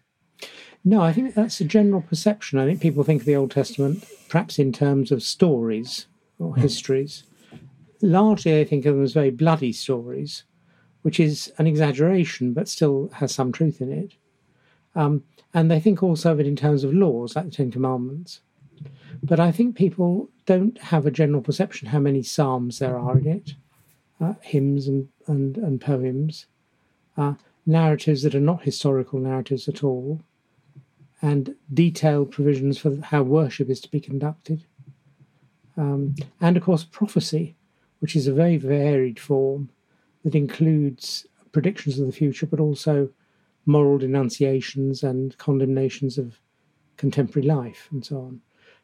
No, 0.87 1.01
I 1.01 1.11
think 1.11 1.33
that's 1.33 1.59
a 1.59 1.65
general 1.65 2.01
perception. 2.01 2.59
I 2.59 2.65
think 2.65 2.79
people 2.79 3.03
think 3.03 3.21
of 3.21 3.25
the 3.25 3.35
Old 3.35 3.49
Testament 3.49 4.05
perhaps 4.29 4.59
in 4.59 4.71
terms 4.71 5.11
of 5.11 5.23
stories 5.23 6.05
or 6.37 6.53
mm. 6.53 6.59
histories. 6.59 7.23
Largely, 8.01 8.51
they 8.51 8.65
think 8.65 8.85
of 8.85 8.95
them 8.95 9.03
as 9.03 9.13
very 9.13 9.31
bloody 9.31 9.71
stories, 9.71 10.43
which 11.01 11.19
is 11.19 11.51
an 11.57 11.65
exaggeration, 11.65 12.53
but 12.53 12.67
still 12.67 13.09
has 13.13 13.33
some 13.33 13.51
truth 13.51 13.81
in 13.81 13.91
it. 13.91 14.13
Um, 14.93 15.23
and 15.55 15.71
they 15.71 15.79
think 15.79 16.03
also 16.03 16.31
of 16.33 16.39
it 16.39 16.45
in 16.45 16.55
terms 16.55 16.83
of 16.83 16.93
laws, 16.93 17.35
like 17.35 17.45
the 17.45 17.51
Ten 17.51 17.71
Commandments. 17.71 18.41
But 19.23 19.39
I 19.39 19.51
think 19.51 19.75
people 19.75 20.29
don't 20.45 20.77
have 20.77 21.07
a 21.07 21.11
general 21.11 21.41
perception 21.41 21.87
how 21.87 21.99
many 21.99 22.21
psalms 22.21 22.77
there 22.77 22.99
are 22.99 23.17
in 23.17 23.25
it, 23.25 23.55
uh, 24.21 24.33
hymns 24.41 24.87
and, 24.87 25.07
and, 25.25 25.57
and 25.57 25.81
poems, 25.81 26.45
uh, 27.17 27.33
narratives 27.65 28.21
that 28.21 28.35
are 28.35 28.39
not 28.39 28.63
historical 28.63 29.19
narratives 29.19 29.67
at 29.67 29.83
all, 29.83 30.21
and 31.21 31.55
detailed 31.73 32.31
provisions 32.31 32.77
for 32.77 32.99
how 33.01 33.23
worship 33.23 33.69
is 33.69 33.79
to 33.81 33.91
be 33.91 33.99
conducted. 33.99 34.63
Um, 35.77 36.15
and 36.41 36.55
of 36.57 36.63
course, 36.63 36.83
prophecy, 36.83 37.55
which 37.99 38.15
is 38.15 38.27
a 38.27 38.33
very 38.33 38.57
varied 38.57 39.19
form 39.19 39.69
that 40.23 40.35
includes 40.35 41.25
predictions 41.51 41.99
of 41.99 42.05
the 42.05 42.11
future, 42.11 42.45
but 42.45 42.59
also 42.59 43.09
moral 43.65 43.97
denunciations 43.97 45.03
and 45.03 45.37
condemnations 45.37 46.17
of 46.17 46.39
contemporary 46.97 47.47
life 47.47 47.87
and 47.91 48.05
so 48.05 48.17
on. 48.17 48.41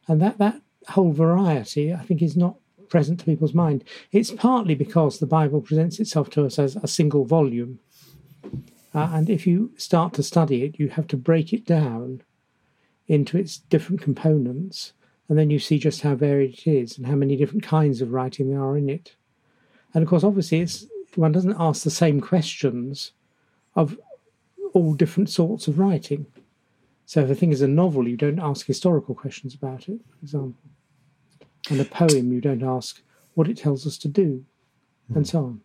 And 0.07 0.21
that, 0.21 0.37
that 0.39 0.61
whole 0.87 1.11
variety, 1.11 1.93
I 1.93 2.03
think, 2.03 2.21
is 2.21 2.35
not 2.35 2.55
present 2.89 3.19
to 3.19 3.25
people's 3.25 3.53
mind. 3.53 3.83
It's 4.11 4.31
partly 4.31 4.75
because 4.75 5.19
the 5.19 5.25
Bible 5.25 5.61
presents 5.61 5.99
itself 5.99 6.29
to 6.31 6.45
us 6.45 6.59
as 6.59 6.75
a 6.75 6.87
single 6.87 7.25
volume. 7.25 7.79
Uh, 8.93 9.09
and 9.13 9.29
if 9.29 9.47
you 9.47 9.71
start 9.77 10.13
to 10.13 10.23
study 10.23 10.63
it, 10.63 10.79
you 10.79 10.89
have 10.89 11.07
to 11.07 11.17
break 11.17 11.53
it 11.53 11.65
down 11.65 12.21
into 13.07 13.37
its 13.37 13.57
different 13.57 14.01
components, 14.01 14.93
and 15.29 15.37
then 15.37 15.49
you 15.49 15.59
see 15.59 15.79
just 15.79 16.01
how 16.01 16.15
varied 16.15 16.53
it 16.53 16.67
is 16.67 16.97
and 16.97 17.07
how 17.07 17.15
many 17.15 17.35
different 17.35 17.63
kinds 17.63 18.01
of 18.01 18.11
writing 18.11 18.49
there 18.49 18.61
are 18.61 18.77
in 18.77 18.89
it. 18.89 19.15
And 19.93 20.03
of 20.03 20.09
course, 20.09 20.23
obviously, 20.23 20.59
it's 20.59 20.85
one 21.15 21.31
doesn't 21.31 21.55
ask 21.59 21.83
the 21.83 21.89
same 21.89 22.21
questions 22.21 23.11
of 23.75 23.97
all 24.73 24.93
different 24.93 25.29
sorts 25.29 25.67
of 25.67 25.79
writing. 25.79 26.25
So 27.05 27.21
if 27.21 27.29
a 27.29 27.35
thing 27.35 27.51
is 27.51 27.61
a 27.61 27.67
novel, 27.67 28.07
you 28.07 28.15
don't 28.15 28.39
ask 28.39 28.65
historical 28.65 29.15
questions 29.15 29.53
about 29.53 29.89
it, 29.89 29.99
for 30.09 30.17
example. 30.21 30.69
And 31.69 31.79
a 31.81 31.85
poem, 31.85 32.31
you 32.31 32.41
don't 32.41 32.63
ask 32.63 33.01
what 33.33 33.49
it 33.49 33.57
tells 33.57 33.85
us 33.85 33.97
to 33.99 34.07
do, 34.07 34.45
and 35.13 35.27
so 35.27 35.39
on. 35.39 35.61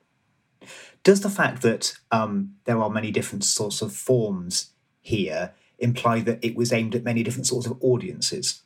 Does 1.07 1.21
the 1.21 1.31
fact 1.31 1.63
that 1.63 1.97
um, 2.11 2.57
there 2.65 2.81
are 2.83 2.91
many 2.91 3.13
different 3.13 3.45
sorts 3.45 3.81
of 3.81 3.93
forms 3.95 4.73
here 5.01 5.55
imply 5.79 6.19
that 6.23 6.45
it 6.45 6.57
was 6.57 6.73
aimed 6.73 6.97
at 6.97 7.05
many 7.05 7.23
different 7.23 7.47
sorts 7.47 7.65
of 7.65 7.79
audiences? 7.81 8.63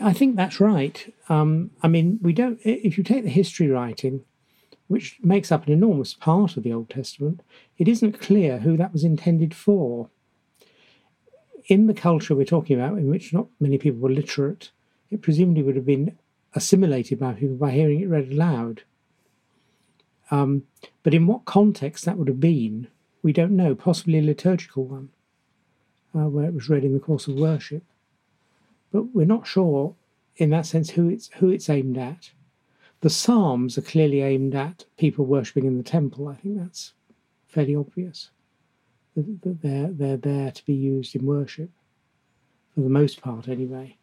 I 0.00 0.12
think 0.12 0.34
that's 0.34 0.58
right. 0.58 1.14
Um, 1.28 1.70
I 1.80 1.86
mean, 1.86 2.18
we 2.22 2.32
don't. 2.32 2.58
If 2.64 2.98
you 2.98 3.04
take 3.04 3.22
the 3.22 3.30
history 3.30 3.68
writing, 3.68 4.24
which 4.88 5.20
makes 5.22 5.52
up 5.52 5.68
an 5.68 5.72
enormous 5.72 6.12
part 6.12 6.56
of 6.56 6.64
the 6.64 6.72
Old 6.72 6.90
Testament, 6.90 7.40
it 7.78 7.86
isn't 7.86 8.20
clear 8.20 8.58
who 8.58 8.76
that 8.76 8.92
was 8.92 9.04
intended 9.04 9.54
for. 9.54 10.10
In 11.68 11.86
the 11.86 11.94
culture 11.94 12.34
we're 12.34 12.46
talking 12.46 12.80
about, 12.80 12.98
in 12.98 13.08
which 13.08 13.32
not 13.32 13.46
many 13.60 13.78
people 13.78 14.00
were 14.00 14.10
literate, 14.10 14.72
it 15.08 15.22
presumably 15.22 15.62
would 15.62 15.76
have 15.76 15.86
been 15.86 16.18
assimilated 16.52 17.20
by 17.20 17.34
people 17.34 17.54
by 17.54 17.70
hearing 17.70 18.00
it 18.00 18.08
read 18.08 18.32
aloud. 18.32 18.82
Um, 20.30 20.64
but 21.02 21.14
in 21.14 21.26
what 21.26 21.44
context 21.44 22.04
that 22.04 22.16
would 22.16 22.28
have 22.28 22.40
been, 22.40 22.88
we 23.22 23.32
don't 23.32 23.56
know, 23.56 23.74
possibly 23.74 24.18
a 24.18 24.22
liturgical 24.22 24.84
one, 24.84 25.08
uh, 26.14 26.28
where 26.28 26.46
it 26.46 26.54
was 26.54 26.68
read 26.68 26.84
in 26.84 26.94
the 26.94 27.00
course 27.00 27.26
of 27.26 27.34
worship. 27.34 27.82
But 28.92 29.14
we're 29.14 29.26
not 29.26 29.46
sure, 29.46 29.94
in 30.36 30.50
that 30.50 30.66
sense, 30.66 30.90
who 30.90 31.08
it's, 31.08 31.28
who 31.34 31.50
it's 31.50 31.68
aimed 31.68 31.98
at. 31.98 32.30
The 33.00 33.10
Psalms 33.10 33.78
are 33.78 33.82
clearly 33.82 34.20
aimed 34.20 34.54
at 34.54 34.84
people 34.98 35.24
worshipping 35.24 35.64
in 35.64 35.78
the 35.78 35.82
temple. 35.82 36.28
I 36.28 36.34
think 36.34 36.58
that's 36.58 36.92
fairly 37.48 37.74
obvious 37.74 38.30
that 39.16 39.62
they're, 39.62 39.88
they're 39.88 40.16
there 40.16 40.50
to 40.50 40.64
be 40.64 40.74
used 40.74 41.16
in 41.16 41.26
worship, 41.26 41.70
for 42.74 42.80
the 42.80 42.88
most 42.88 43.20
part, 43.20 43.48
anyway. 43.48 43.96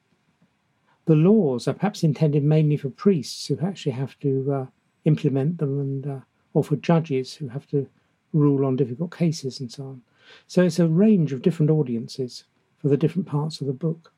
The 1.06 1.16
laws 1.16 1.68
are 1.68 1.74
perhaps 1.74 2.04
intended 2.04 2.44
mainly 2.44 2.76
for 2.76 2.90
priests 2.90 3.48
who 3.48 3.58
actually 3.62 3.94
have 3.94 4.20
to 4.20 4.54
uh, 4.54 4.66
implement 5.06 5.58
them, 5.58 5.80
and 5.80 6.08
uh, 6.08 6.20
or 6.54 6.64
for 6.64 6.76
judges 6.76 7.36
who 7.36 7.50
have 7.50 7.68
to 7.68 7.88
rule 8.34 8.66
on 8.66 8.76
difficult 8.76 9.16
cases 9.16 9.60
and 9.60 9.72
so 9.72 9.84
on. 9.84 10.02
So 10.48 10.64
it's 10.64 10.80
a 10.80 10.88
range 10.88 11.32
of 11.32 11.42
different 11.42 11.72
audiences 11.72 12.44
for 12.78 12.90
the 12.90 12.98
different 12.98 13.28
parts 13.28 13.62
of 13.62 13.68
the 13.68 13.74
book. 13.74 14.12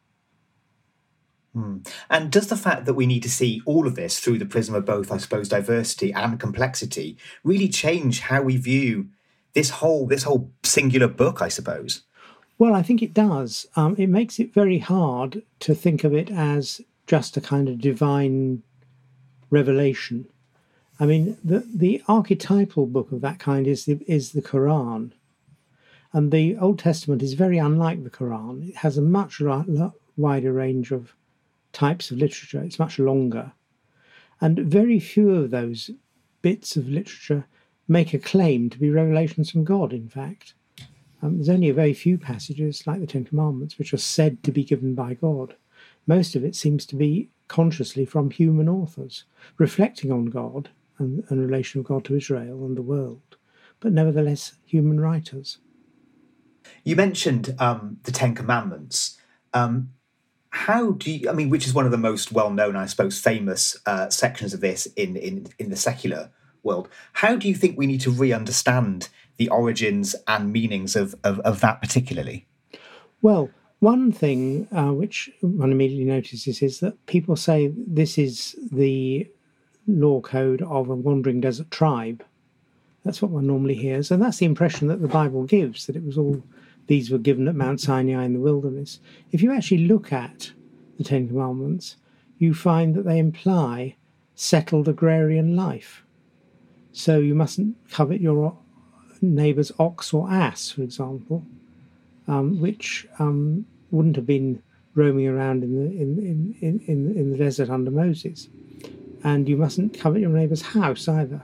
Mm. 1.56 1.88
And 2.10 2.32
does 2.32 2.48
the 2.48 2.56
fact 2.56 2.86
that 2.86 2.94
we 2.94 3.06
need 3.06 3.24
to 3.24 3.30
see 3.30 3.62
all 3.66 3.88
of 3.88 3.96
this 3.96 4.20
through 4.20 4.38
the 4.38 4.46
prism 4.46 4.76
of 4.76 4.86
both, 4.86 5.12
I 5.12 5.18
suppose, 5.18 5.50
diversity 5.50 6.14
and 6.14 6.40
complexity 6.40 7.18
really 7.44 7.68
change 7.70 8.22
how 8.22 8.42
we 8.42 8.58
view 8.58 9.10
this 9.54 9.72
whole 9.72 10.06
this 10.06 10.24
whole 10.24 10.52
singular 10.64 11.08
book? 11.08 11.42
I 11.42 11.50
suppose. 11.50 12.04
Well, 12.58 12.76
I 12.76 12.84
think 12.84 13.02
it 13.02 13.14
does. 13.14 13.68
Um, 13.76 13.96
it 13.98 14.08
makes 14.08 14.38
it 14.38 14.54
very 14.54 14.80
hard 14.80 15.44
to 15.62 15.74
think 15.74 16.04
of 16.04 16.14
it 16.14 16.30
as 16.30 16.82
just 17.08 17.38
a 17.38 17.42
kind 17.42 17.70
of 17.70 17.80
divine 17.80 18.64
revelation. 19.50 20.28
I 21.02 21.06
mean, 21.06 21.38
the 21.44 21.60
the 21.74 22.04
archetypal 22.10 22.86
book 22.86 23.14
of 23.14 23.22
that 23.22 23.40
kind 23.40 23.68
is 23.68 23.86
the, 23.86 24.04
is 24.06 24.34
the 24.34 24.42
Quran, 24.42 25.14
and 26.12 26.30
the 26.30 26.58
Old 26.58 26.80
Testament 26.80 27.24
is 27.24 27.34
very 27.34 27.58
unlike 27.58 28.04
the 28.04 28.10
Quran. 28.10 28.68
It 28.68 28.76
has 28.78 28.98
a 28.98 29.02
much 29.02 29.42
wider 30.18 30.52
range 30.52 30.92
of 30.92 31.16
types 31.72 32.12
of 32.12 32.18
literature. 32.18 32.62
It's 32.62 32.80
much 32.80 33.00
longer. 33.00 33.54
And 34.42 34.60
very 34.60 35.00
few 35.00 35.32
of 35.36 35.52
those 35.52 35.90
bits 36.42 36.76
of 36.76 36.90
literature 36.90 37.46
make 37.88 38.14
a 38.14 38.20
claim 38.20 38.70
to 38.70 38.78
be 38.78 38.90
revelations 38.90 39.52
from 39.52 39.64
God, 39.64 39.94
in 39.94 40.10
fact. 40.10 40.54
Um, 41.22 41.36
there's 41.36 41.50
only 41.50 41.70
a 41.70 41.74
very 41.74 41.94
few 41.94 42.18
passages, 42.18 42.86
like 42.86 43.00
the 43.00 43.08
Ten 43.08 43.26
Commandments, 43.26 43.78
which 43.78 43.94
are 43.94 43.98
said 43.98 44.44
to 44.44 44.52
be 44.52 44.64
given 44.64 44.96
by 44.96 45.14
God. 45.14 45.56
Most 46.08 46.36
of 46.36 46.44
it 46.44 46.56
seems 46.56 46.86
to 46.88 46.96
be 46.96 47.30
consciously 47.48 48.06
from 48.06 48.32
human 48.32 48.68
authors, 48.68 49.24
reflecting 49.58 50.12
on 50.12 50.26
God 50.26 50.70
and, 51.00 51.24
and 51.30 51.42
relation 51.42 51.80
of 51.80 51.86
God 51.86 52.06
to 52.06 52.16
Israel 52.16 52.66
and 52.66 52.78
the 52.78 52.82
world, 52.82 53.38
but 53.80 53.92
nevertheless 53.92 54.54
human 54.66 55.00
writers. 55.00 55.58
You 56.84 56.96
mentioned 56.96 57.56
um, 57.60 57.98
the 58.04 58.12
Ten 58.12 58.36
Commandments. 58.36 59.18
Um, 59.54 59.92
how 60.52 60.92
do 60.92 61.12
you, 61.12 61.30
I 61.30 61.34
mean, 61.34 61.50
which 61.50 61.68
is 61.68 61.74
one 61.74 61.86
of 61.86 61.92
the 61.92 61.98
most 61.98 62.32
well 62.32 62.52
known, 62.52 62.76
I 62.76 62.86
suppose, 62.86 63.20
famous 63.20 63.78
uh, 63.86 64.10
sections 64.10 64.54
of 64.54 64.62
this 64.62 64.86
in, 64.96 65.16
in, 65.16 65.48
in 65.58 65.70
the 65.70 65.76
secular 65.76 66.32
world. 66.64 66.90
How 67.14 67.36
do 67.36 67.48
you 67.48 67.56
think 67.56 67.78
we 67.78 67.88
need 67.88 68.02
to 68.02 68.12
re 68.12 68.34
understand 68.34 69.10
the 69.38 69.50
origins 69.50 70.16
and 70.28 70.52
meanings 70.52 70.96
of, 70.96 71.16
of, 71.24 71.40
of 71.42 71.62
that 71.62 71.82
particularly? 71.82 72.48
Well, 73.22 73.50
one 73.80 74.12
thing 74.12 74.68
uh, 74.72 74.92
which 74.94 75.30
one 75.42 75.72
immediately 75.72 76.06
notices 76.06 76.62
is 76.62 76.80
that 76.82 77.06
people 77.06 77.36
say 77.36 77.74
this 77.76 78.18
is 78.18 78.56
the 78.72 79.28
law 79.98 80.22
code 80.22 80.62
of 80.62 80.90
a 80.90 80.96
wandering 80.96 81.42
desert 81.42 81.72
tribe. 81.72 82.24
That's 83.04 83.22
what 83.22 83.32
one 83.32 83.48
normally 83.48 83.76
hears, 83.76 84.12
and 84.12 84.22
that's 84.22 84.38
the 84.38 84.46
impression 84.46 84.88
that 84.90 85.02
the 85.02 85.08
Bible 85.08 85.44
gives 85.44 85.86
that 85.86 85.96
it 85.96 86.06
was 86.06 86.18
all 86.18 86.44
these 86.88 87.12
were 87.12 87.18
given 87.18 87.48
at 87.48 87.56
Mount 87.56 87.80
Sinai 87.80 88.26
in 88.26 88.34
the 88.34 88.40
wilderness. 88.40 89.00
If 89.32 89.44
you 89.44 89.54
actually 89.54 89.86
look 89.86 90.12
at 90.12 90.52
the 90.98 91.04
Ten 91.04 91.28
Commandments, 91.28 91.96
you 92.40 92.54
find 92.54 92.96
that 92.96 93.06
they 93.06 93.20
imply 93.20 93.96
settled 94.34 94.88
agrarian 94.88 95.56
life. 95.56 96.04
So 96.92 97.20
you 97.20 97.36
mustn't 97.36 97.76
covet 97.92 98.22
your 98.22 98.58
neighbour's 99.22 99.72
ox 99.78 100.14
or 100.14 100.30
ass, 100.32 100.72
for 100.72 100.82
example, 100.82 101.46
um, 102.28 102.60
which 102.60 103.08
um, 103.20 103.66
wouldn't 103.92 104.16
have 104.16 104.26
been 104.26 104.62
roaming 104.96 105.28
around 105.28 105.64
in 105.64 105.76
the 105.76 106.02
in, 106.02 106.56
in, 106.62 106.80
in, 106.88 107.18
in 107.18 107.32
the 107.32 107.38
desert 107.38 107.70
under 107.70 107.92
Moses. 107.92 108.50
And 109.24 109.50
you 109.50 109.58
mustn't 109.58 110.00
covet 110.00 110.22
your 110.22 110.30
neighbour's 110.30 110.62
house 110.62 111.08
either. 111.08 111.42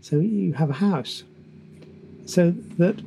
So 0.00 0.18
you 0.18 0.52
have 0.54 0.70
a 0.70 0.74
house. 0.74 1.22
So 2.26 2.52
that 2.78 3.00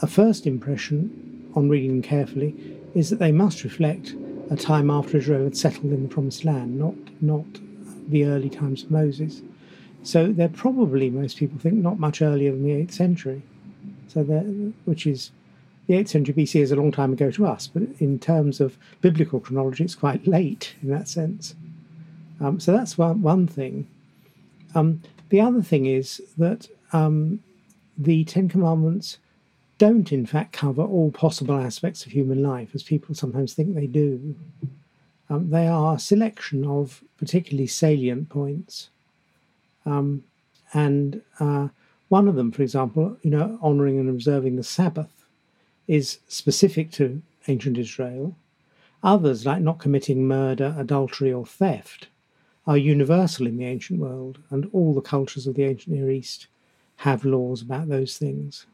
a 0.00 0.06
first 0.06 0.46
impression 0.46 1.50
on 1.54 1.68
reading 1.68 1.90
them 1.90 2.02
carefully 2.02 2.54
is 2.94 3.10
that 3.10 3.18
they 3.18 3.32
must 3.32 3.64
reflect 3.64 4.14
a 4.50 4.56
time 4.56 4.90
after 4.90 5.16
Israel 5.16 5.44
had 5.44 5.56
settled 5.56 5.92
in 5.92 6.02
the 6.02 6.08
Promised 6.08 6.44
Land, 6.44 6.78
not 6.78 6.94
not 7.20 7.46
the 8.08 8.24
early 8.24 8.50
times 8.50 8.82
of 8.82 8.90
Moses. 8.90 9.42
So 10.02 10.32
they're 10.32 10.48
probably 10.48 11.10
most 11.10 11.36
people 11.36 11.58
think 11.58 11.74
not 11.74 11.98
much 11.98 12.20
earlier 12.20 12.50
than 12.50 12.64
the 12.64 12.72
eighth 12.72 12.94
century. 12.94 13.42
So 14.08 14.22
which 14.84 15.06
is 15.06 15.30
the 15.86 15.94
eighth 15.94 16.10
century 16.10 16.34
BC 16.34 16.60
is 16.60 16.72
a 16.72 16.76
long 16.76 16.92
time 16.92 17.12
ago 17.12 17.30
to 17.30 17.46
us, 17.46 17.66
but 17.66 17.82
in 17.98 18.18
terms 18.18 18.60
of 18.60 18.76
biblical 19.00 19.40
chronology, 19.40 19.84
it's 19.84 19.94
quite 19.94 20.26
late 20.26 20.74
in 20.82 20.90
that 20.90 21.08
sense. 21.08 21.54
Um, 22.42 22.58
so 22.60 22.72
that's 22.72 22.98
one 22.98 23.22
one 23.22 23.46
thing. 23.46 23.86
Um, 24.74 25.00
the 25.28 25.40
other 25.40 25.62
thing 25.62 25.86
is 25.86 26.20
that 26.36 26.68
um, 26.92 27.40
the 27.96 28.24
Ten 28.24 28.48
Commandments 28.48 29.18
don't, 29.78 30.12
in 30.12 30.26
fact, 30.26 30.52
cover 30.52 30.82
all 30.82 31.10
possible 31.10 31.56
aspects 31.58 32.04
of 32.04 32.12
human 32.12 32.42
life, 32.42 32.70
as 32.74 32.82
people 32.82 33.14
sometimes 33.14 33.54
think 33.54 33.74
they 33.74 33.86
do. 33.86 34.34
Um, 35.30 35.50
they 35.50 35.66
are 35.66 35.96
a 35.96 35.98
selection 35.98 36.64
of 36.64 37.02
particularly 37.16 37.66
salient 37.66 38.28
points. 38.28 38.90
Um, 39.86 40.24
and 40.74 41.22
uh, 41.40 41.68
one 42.08 42.28
of 42.28 42.34
them, 42.34 42.52
for 42.52 42.62
example, 42.62 43.16
you 43.22 43.30
know, 43.30 43.58
honoring 43.62 43.98
and 43.98 44.08
observing 44.08 44.56
the 44.56 44.62
Sabbath, 44.62 45.24
is 45.88 46.18
specific 46.28 46.90
to 46.92 47.22
ancient 47.48 47.78
Israel. 47.78 48.36
Others, 49.02 49.46
like 49.46 49.62
not 49.62 49.78
committing 49.78 50.28
murder, 50.28 50.74
adultery, 50.78 51.32
or 51.32 51.44
theft, 51.44 52.08
are 52.66 52.76
universal 52.76 53.46
in 53.46 53.56
the 53.56 53.64
ancient 53.64 53.98
world, 53.98 54.38
and 54.50 54.68
all 54.72 54.94
the 54.94 55.00
cultures 55.00 55.46
of 55.46 55.54
the 55.54 55.64
ancient 55.64 55.96
Near 55.96 56.10
East 56.10 56.46
have 56.96 57.24
laws 57.24 57.62
about 57.62 57.88
those 57.88 58.16
things. 58.16 58.66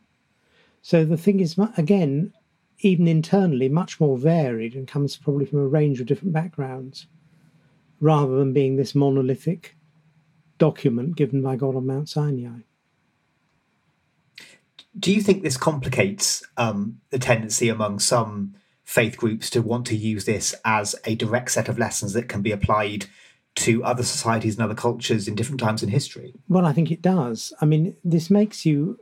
So 0.82 1.04
the 1.04 1.16
thing 1.16 1.40
is, 1.40 1.56
again, 1.76 2.32
even 2.80 3.08
internally, 3.08 3.68
much 3.68 3.98
more 3.98 4.18
varied 4.18 4.74
and 4.74 4.86
comes 4.86 5.16
probably 5.16 5.46
from 5.46 5.60
a 5.60 5.66
range 5.66 6.00
of 6.00 6.06
different 6.06 6.32
backgrounds, 6.32 7.06
rather 8.00 8.36
than 8.36 8.52
being 8.52 8.76
this 8.76 8.94
monolithic 8.94 9.74
document 10.58 11.16
given 11.16 11.42
by 11.42 11.56
God 11.56 11.74
on 11.74 11.86
Mount 11.86 12.08
Sinai. 12.08 12.60
Do 14.98 15.12
you 15.12 15.22
think 15.22 15.42
this 15.42 15.56
complicates 15.56 16.44
um, 16.56 17.00
the 17.10 17.18
tendency 17.18 17.68
among 17.68 18.00
some 18.00 18.54
faith 18.84 19.16
groups 19.16 19.50
to 19.50 19.62
want 19.62 19.86
to 19.86 19.96
use 19.96 20.24
this 20.24 20.54
as 20.64 20.96
a 21.04 21.14
direct 21.14 21.50
set 21.50 21.68
of 21.68 21.78
lessons 21.78 22.14
that 22.14 22.28
can 22.28 22.42
be 22.42 22.52
applied 22.52 23.06
to 23.58 23.82
other 23.84 24.02
societies 24.02 24.54
and 24.54 24.64
other 24.64 24.74
cultures 24.74 25.26
in 25.28 25.34
different 25.34 25.60
times 25.60 25.82
in 25.82 25.88
history? 25.88 26.34
Well, 26.48 26.66
I 26.66 26.72
think 26.72 26.90
it 26.90 27.02
does. 27.02 27.52
I 27.60 27.64
mean, 27.64 27.96
this 28.04 28.30
makes 28.30 28.64
you 28.64 28.98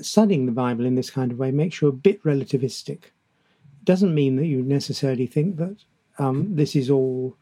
studying 0.00 0.46
the 0.46 0.52
Bible 0.52 0.84
in 0.84 0.94
this 0.94 1.10
kind 1.10 1.32
of 1.32 1.38
way 1.38 1.50
makes 1.50 1.80
you 1.80 1.88
a 1.88 1.92
bit 1.92 2.22
relativistic. 2.22 3.04
It 3.04 3.84
doesn't 3.84 4.14
mean 4.14 4.36
that 4.36 4.46
you 4.46 4.62
necessarily 4.62 5.26
think 5.26 5.56
that 5.56 5.76
um, 6.18 6.56
this 6.56 6.74
is 6.74 6.90
all 6.90 7.36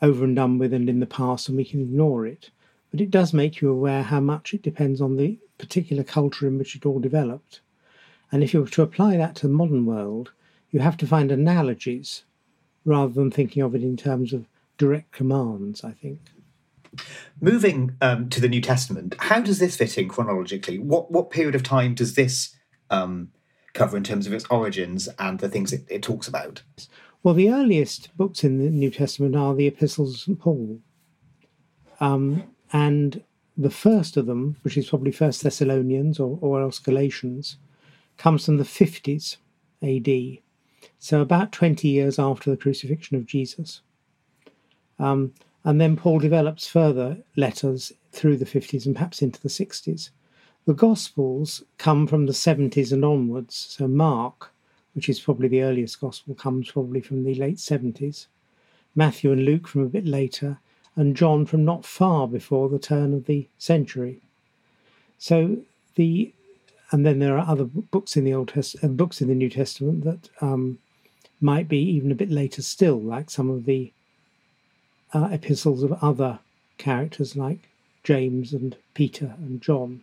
over 0.00 0.24
and 0.24 0.36
done 0.36 0.58
with 0.58 0.72
and 0.72 0.88
in 0.88 1.00
the 1.00 1.06
past 1.06 1.48
and 1.48 1.56
we 1.56 1.64
can 1.64 1.80
ignore 1.80 2.26
it. 2.26 2.50
But 2.90 3.00
it 3.00 3.10
does 3.10 3.32
make 3.32 3.60
you 3.60 3.70
aware 3.70 4.02
how 4.02 4.20
much 4.20 4.52
it 4.52 4.62
depends 4.62 5.00
on 5.00 5.16
the 5.16 5.38
particular 5.58 6.02
culture 6.02 6.46
in 6.46 6.58
which 6.58 6.76
it 6.76 6.84
all 6.84 6.98
developed. 6.98 7.60
And 8.30 8.42
if 8.42 8.52
you 8.52 8.60
were 8.60 8.68
to 8.68 8.82
apply 8.82 9.16
that 9.16 9.36
to 9.36 9.46
the 9.46 9.52
modern 9.52 9.86
world, 9.86 10.32
you 10.70 10.80
have 10.80 10.96
to 10.98 11.06
find 11.06 11.30
analogies 11.30 12.24
rather 12.84 13.12
than 13.12 13.30
thinking 13.30 13.62
of 13.62 13.74
it 13.74 13.82
in 13.82 13.96
terms 13.96 14.32
of 14.32 14.46
direct 14.78 15.12
commands, 15.12 15.84
I 15.84 15.92
think. 15.92 16.20
Moving 17.40 17.96
um, 18.00 18.28
to 18.28 18.40
the 18.40 18.48
New 18.48 18.60
Testament, 18.60 19.14
how 19.18 19.40
does 19.40 19.58
this 19.58 19.76
fit 19.76 19.96
in 19.96 20.08
chronologically? 20.08 20.78
What 20.78 21.10
what 21.10 21.30
period 21.30 21.54
of 21.54 21.62
time 21.62 21.94
does 21.94 22.14
this 22.14 22.54
um, 22.90 23.30
cover 23.72 23.96
in 23.96 24.04
terms 24.04 24.26
of 24.26 24.32
its 24.32 24.44
origins 24.50 25.08
and 25.18 25.38
the 25.38 25.48
things 25.48 25.72
it, 25.72 25.86
it, 25.88 26.02
talks 26.02 26.28
about? 26.28 26.62
Well, 27.22 27.34
the 27.34 27.50
earliest 27.50 28.14
books 28.16 28.44
in 28.44 28.58
the 28.58 28.70
New 28.70 28.90
Testament 28.90 29.36
are 29.36 29.54
the 29.54 29.66
epistles 29.66 30.14
of 30.14 30.20
St. 30.20 30.38
Paul. 30.38 30.80
Um, 32.00 32.42
and 32.72 33.22
the 33.56 33.70
first 33.70 34.16
of 34.16 34.26
them, 34.26 34.56
which 34.62 34.76
is 34.76 34.88
probably 34.88 35.12
First 35.12 35.42
Thessalonians 35.42 36.18
or, 36.18 36.38
or 36.40 36.60
else 36.60 36.78
Galatians, 36.78 37.58
comes 38.16 38.44
from 38.44 38.56
the 38.56 38.64
50s 38.64 39.36
AD. 39.82 40.42
So 40.98 41.20
about 41.20 41.52
20 41.52 41.88
years 41.88 42.18
after 42.18 42.50
the 42.50 42.56
crucifixion 42.56 43.16
of 43.16 43.26
Jesus. 43.26 43.82
Um, 44.98 45.32
and 45.64 45.80
then 45.80 45.96
Paul 45.96 46.18
develops 46.18 46.66
further 46.66 47.18
letters 47.36 47.92
through 48.10 48.36
the 48.36 48.44
50s 48.44 48.86
and 48.86 48.94
perhaps 48.94 49.22
into 49.22 49.40
the 49.40 49.48
60s. 49.48 50.10
The 50.66 50.74
Gospels 50.74 51.62
come 51.78 52.06
from 52.06 52.26
the 52.26 52.32
70s 52.32 52.92
and 52.92 53.04
onwards. 53.04 53.54
So 53.54 53.88
Mark, 53.88 54.52
which 54.94 55.08
is 55.08 55.20
probably 55.20 55.48
the 55.48 55.62
earliest 55.62 56.00
Gospel, 56.00 56.34
comes 56.34 56.70
probably 56.70 57.00
from 57.00 57.24
the 57.24 57.34
late 57.34 57.56
70s. 57.56 58.26
Matthew 58.94 59.32
and 59.32 59.44
Luke 59.44 59.66
from 59.66 59.82
a 59.82 59.88
bit 59.88 60.06
later, 60.06 60.58
and 60.96 61.16
John 61.16 61.46
from 61.46 61.64
not 61.64 61.84
far 61.84 62.28
before 62.28 62.68
the 62.68 62.78
turn 62.78 63.14
of 63.14 63.24
the 63.24 63.48
century. 63.58 64.20
So 65.18 65.58
the 65.94 66.32
and 66.90 67.06
then 67.06 67.20
there 67.20 67.38
are 67.38 67.48
other 67.48 67.64
books 67.64 68.16
in 68.16 68.24
the 68.24 68.34
Old 68.34 68.48
Testament, 68.48 68.84
uh, 68.84 68.94
books 68.94 69.22
in 69.22 69.28
the 69.28 69.34
New 69.34 69.48
Testament 69.48 70.04
that 70.04 70.28
um, 70.42 70.78
might 71.40 71.66
be 71.66 71.78
even 71.78 72.12
a 72.12 72.14
bit 72.14 72.30
later 72.30 72.60
still, 72.60 73.00
like 73.00 73.30
some 73.30 73.48
of 73.48 73.64
the 73.64 73.92
uh, 75.12 75.28
epistles 75.30 75.82
of 75.82 75.92
other 76.02 76.38
characters 76.78 77.36
like 77.36 77.68
James 78.02 78.52
and 78.52 78.76
Peter 78.94 79.34
and 79.38 79.60
John, 79.60 80.02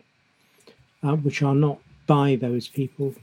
uh, 1.02 1.16
which 1.16 1.42
are 1.42 1.54
not 1.54 1.78
by 2.06 2.36
those 2.36 2.68
people, 2.68 3.14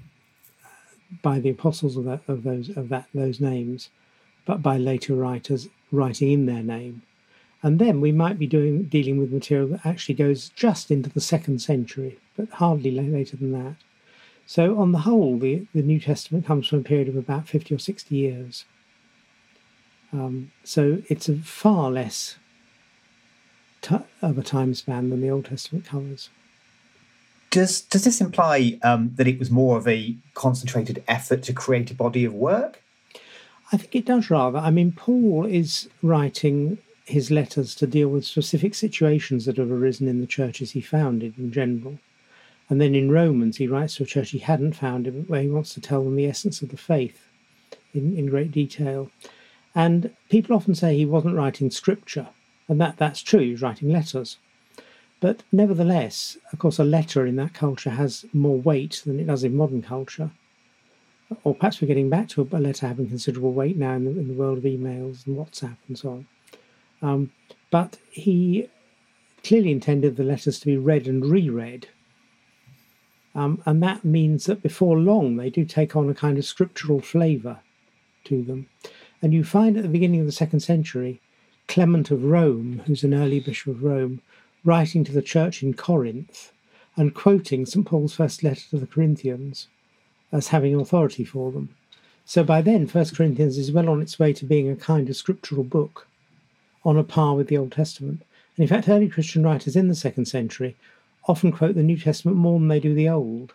by 1.21 1.39
the 1.39 1.49
apostles 1.49 1.97
of, 1.97 2.03
that, 2.05 2.21
of 2.27 2.43
those 2.43 2.69
of 2.75 2.89
that 2.89 3.07
those 3.13 3.39
names, 3.39 3.89
but 4.45 4.61
by 4.61 4.77
later 4.77 5.15
writers 5.15 5.67
writing 5.91 6.31
in 6.31 6.45
their 6.45 6.63
name. 6.63 7.01
And 7.63 7.79
then 7.79 8.01
we 8.01 8.11
might 8.11 8.37
be 8.37 8.47
doing 8.47 8.83
dealing 8.83 9.17
with 9.17 9.31
material 9.33 9.67
that 9.69 9.85
actually 9.85 10.15
goes 10.15 10.49
just 10.49 10.91
into 10.91 11.09
the 11.09 11.21
second 11.21 11.59
century, 11.59 12.19
but 12.35 12.49
hardly 12.49 12.91
later 12.91 13.35
than 13.37 13.51
that. 13.53 13.75
So, 14.45 14.79
on 14.79 14.93
the 14.93 14.99
whole, 14.99 15.37
the, 15.37 15.67
the 15.73 15.81
New 15.81 15.99
Testament 15.99 16.45
comes 16.45 16.67
from 16.67 16.79
a 16.79 16.83
period 16.83 17.09
of 17.09 17.17
about 17.17 17.49
50 17.49 17.75
or 17.75 17.79
60 17.79 18.15
years. 18.15 18.63
Um, 20.13 20.51
so 20.63 21.01
it's 21.09 21.27
a 21.27 21.37
far 21.37 21.91
less 21.91 22.37
t- 23.81 23.97
of 24.21 24.37
a 24.37 24.43
time 24.43 24.73
span 24.73 25.09
than 25.09 25.21
the 25.21 25.29
Old 25.29 25.45
Testament 25.45 25.85
covers. 25.85 26.29
Does 27.49 27.81
does 27.81 28.03
this 28.03 28.21
imply 28.21 28.77
um, 28.83 29.11
that 29.15 29.27
it 29.27 29.39
was 29.39 29.49
more 29.49 29.77
of 29.77 29.87
a 29.87 30.15
concentrated 30.33 31.03
effort 31.07 31.43
to 31.43 31.53
create 31.53 31.91
a 31.91 31.95
body 31.95 32.25
of 32.25 32.33
work? 32.33 32.81
I 33.71 33.77
think 33.77 33.95
it 33.95 34.05
does 34.05 34.29
rather. 34.29 34.59
I 34.59 34.71
mean, 34.71 34.91
Paul 34.91 35.45
is 35.45 35.89
writing 36.01 36.77
his 37.05 37.31
letters 37.31 37.73
to 37.75 37.87
deal 37.87 38.09
with 38.09 38.25
specific 38.25 38.75
situations 38.75 39.45
that 39.45 39.57
have 39.57 39.71
arisen 39.71 40.07
in 40.07 40.19
the 40.19 40.27
churches 40.27 40.71
he 40.71 40.81
founded 40.81 41.37
in 41.37 41.51
general. 41.51 41.99
And 42.69 42.81
then 42.81 42.95
in 42.95 43.11
Romans, 43.11 43.57
he 43.57 43.67
writes 43.67 43.95
to 43.95 44.03
a 44.03 44.05
church 44.05 44.31
he 44.31 44.39
hadn't 44.39 44.73
founded, 44.73 45.29
where 45.29 45.41
he 45.41 45.49
wants 45.49 45.73
to 45.75 45.81
tell 45.81 46.03
them 46.03 46.17
the 46.17 46.27
essence 46.27 46.61
of 46.61 46.69
the 46.69 46.77
faith 46.77 47.29
in, 47.93 48.17
in 48.17 48.25
great 48.25 48.51
detail. 48.51 49.09
And 49.77 50.09
people 50.29 50.55
often 50.55 50.73
say 50.73 50.97
he 50.97 51.05
wasn't 51.05 51.35
writing 51.35 51.69
scripture, 51.69 52.29
and 52.67 52.81
that, 52.81 52.97
that's 52.97 53.21
true, 53.21 53.41
he 53.41 53.51
was 53.51 53.61
writing 53.61 53.91
letters. 53.91 54.37
But 55.19 55.43
nevertheless, 55.51 56.35
of 56.51 56.57
course, 56.57 56.79
a 56.79 56.83
letter 56.83 57.27
in 57.27 57.35
that 57.35 57.53
culture 57.53 57.91
has 57.91 58.25
more 58.33 58.57
weight 58.59 59.03
than 59.05 59.19
it 59.19 59.27
does 59.27 59.43
in 59.43 59.55
modern 59.55 59.83
culture. 59.83 60.31
Or 61.43 61.53
perhaps 61.53 61.79
we're 61.79 61.87
getting 61.87 62.09
back 62.09 62.27
to 62.29 62.49
a 62.51 62.57
letter 62.57 62.87
having 62.87 63.07
considerable 63.07 63.53
weight 63.53 63.77
now 63.77 63.93
in 63.93 64.05
the, 64.05 64.11
in 64.19 64.27
the 64.27 64.33
world 64.33 64.57
of 64.57 64.63
emails 64.63 65.27
and 65.27 65.37
WhatsApp 65.37 65.77
and 65.87 65.99
so 65.99 66.09
on. 66.09 66.27
Um, 67.03 67.31
but 67.69 67.99
he 68.09 68.69
clearly 69.43 69.71
intended 69.71 70.15
the 70.15 70.23
letters 70.23 70.59
to 70.59 70.65
be 70.65 70.77
read 70.77 71.07
and 71.07 71.23
reread. 71.23 71.87
Um, 73.35 73.61
and 73.67 73.83
that 73.83 74.03
means 74.03 74.47
that 74.47 74.63
before 74.63 74.97
long, 74.97 75.37
they 75.37 75.51
do 75.51 75.65
take 75.65 75.95
on 75.95 76.09
a 76.09 76.15
kind 76.15 76.39
of 76.39 76.45
scriptural 76.45 76.99
flavour 76.99 77.59
to 78.23 78.41
them. 78.41 78.69
And 79.21 79.33
you 79.33 79.43
find 79.43 79.77
at 79.77 79.83
the 79.83 79.89
beginning 79.89 80.19
of 80.19 80.25
the 80.25 80.31
second 80.31 80.59
century, 80.59 81.21
Clement 81.67 82.11
of 82.11 82.23
Rome, 82.23 82.83
who's 82.85 83.03
an 83.03 83.13
early 83.13 83.39
bishop 83.39 83.75
of 83.75 83.83
Rome, 83.83 84.21
writing 84.63 85.03
to 85.03 85.11
the 85.11 85.21
church 85.21 85.63
in 85.63 85.73
Corinth 85.73 86.51
and 86.95 87.13
quoting 87.13 87.65
St. 87.65 87.85
Paul's 87.85 88.15
first 88.15 88.43
letter 88.43 88.69
to 88.69 88.77
the 88.77 88.87
Corinthians 88.87 89.67
as 90.31 90.49
having 90.49 90.75
authority 90.75 91.23
for 91.23 91.51
them. 91.51 91.75
So 92.25 92.43
by 92.43 92.61
then, 92.61 92.87
First 92.87 93.15
Corinthians 93.15 93.57
is 93.57 93.71
well 93.71 93.89
on 93.89 94.01
its 94.01 94.19
way 94.19 94.33
to 94.33 94.45
being 94.45 94.69
a 94.69 94.75
kind 94.75 95.09
of 95.09 95.15
scriptural 95.15 95.63
book 95.63 96.07
on 96.83 96.97
a 96.97 97.03
par 97.03 97.35
with 97.35 97.47
the 97.47 97.57
Old 97.57 97.71
Testament. 97.71 98.21
And 98.55 98.63
in 98.63 98.67
fact, 98.67 98.89
early 98.89 99.07
Christian 99.07 99.43
writers 99.43 99.75
in 99.75 99.87
the 99.87 99.95
second 99.95 100.25
century 100.25 100.75
often 101.27 101.51
quote 101.51 101.75
the 101.75 101.83
New 101.83 101.97
Testament 101.97 102.37
more 102.37 102.59
than 102.59 102.67
they 102.67 102.79
do 102.79 102.93
the 102.93 103.09
Old, 103.09 103.53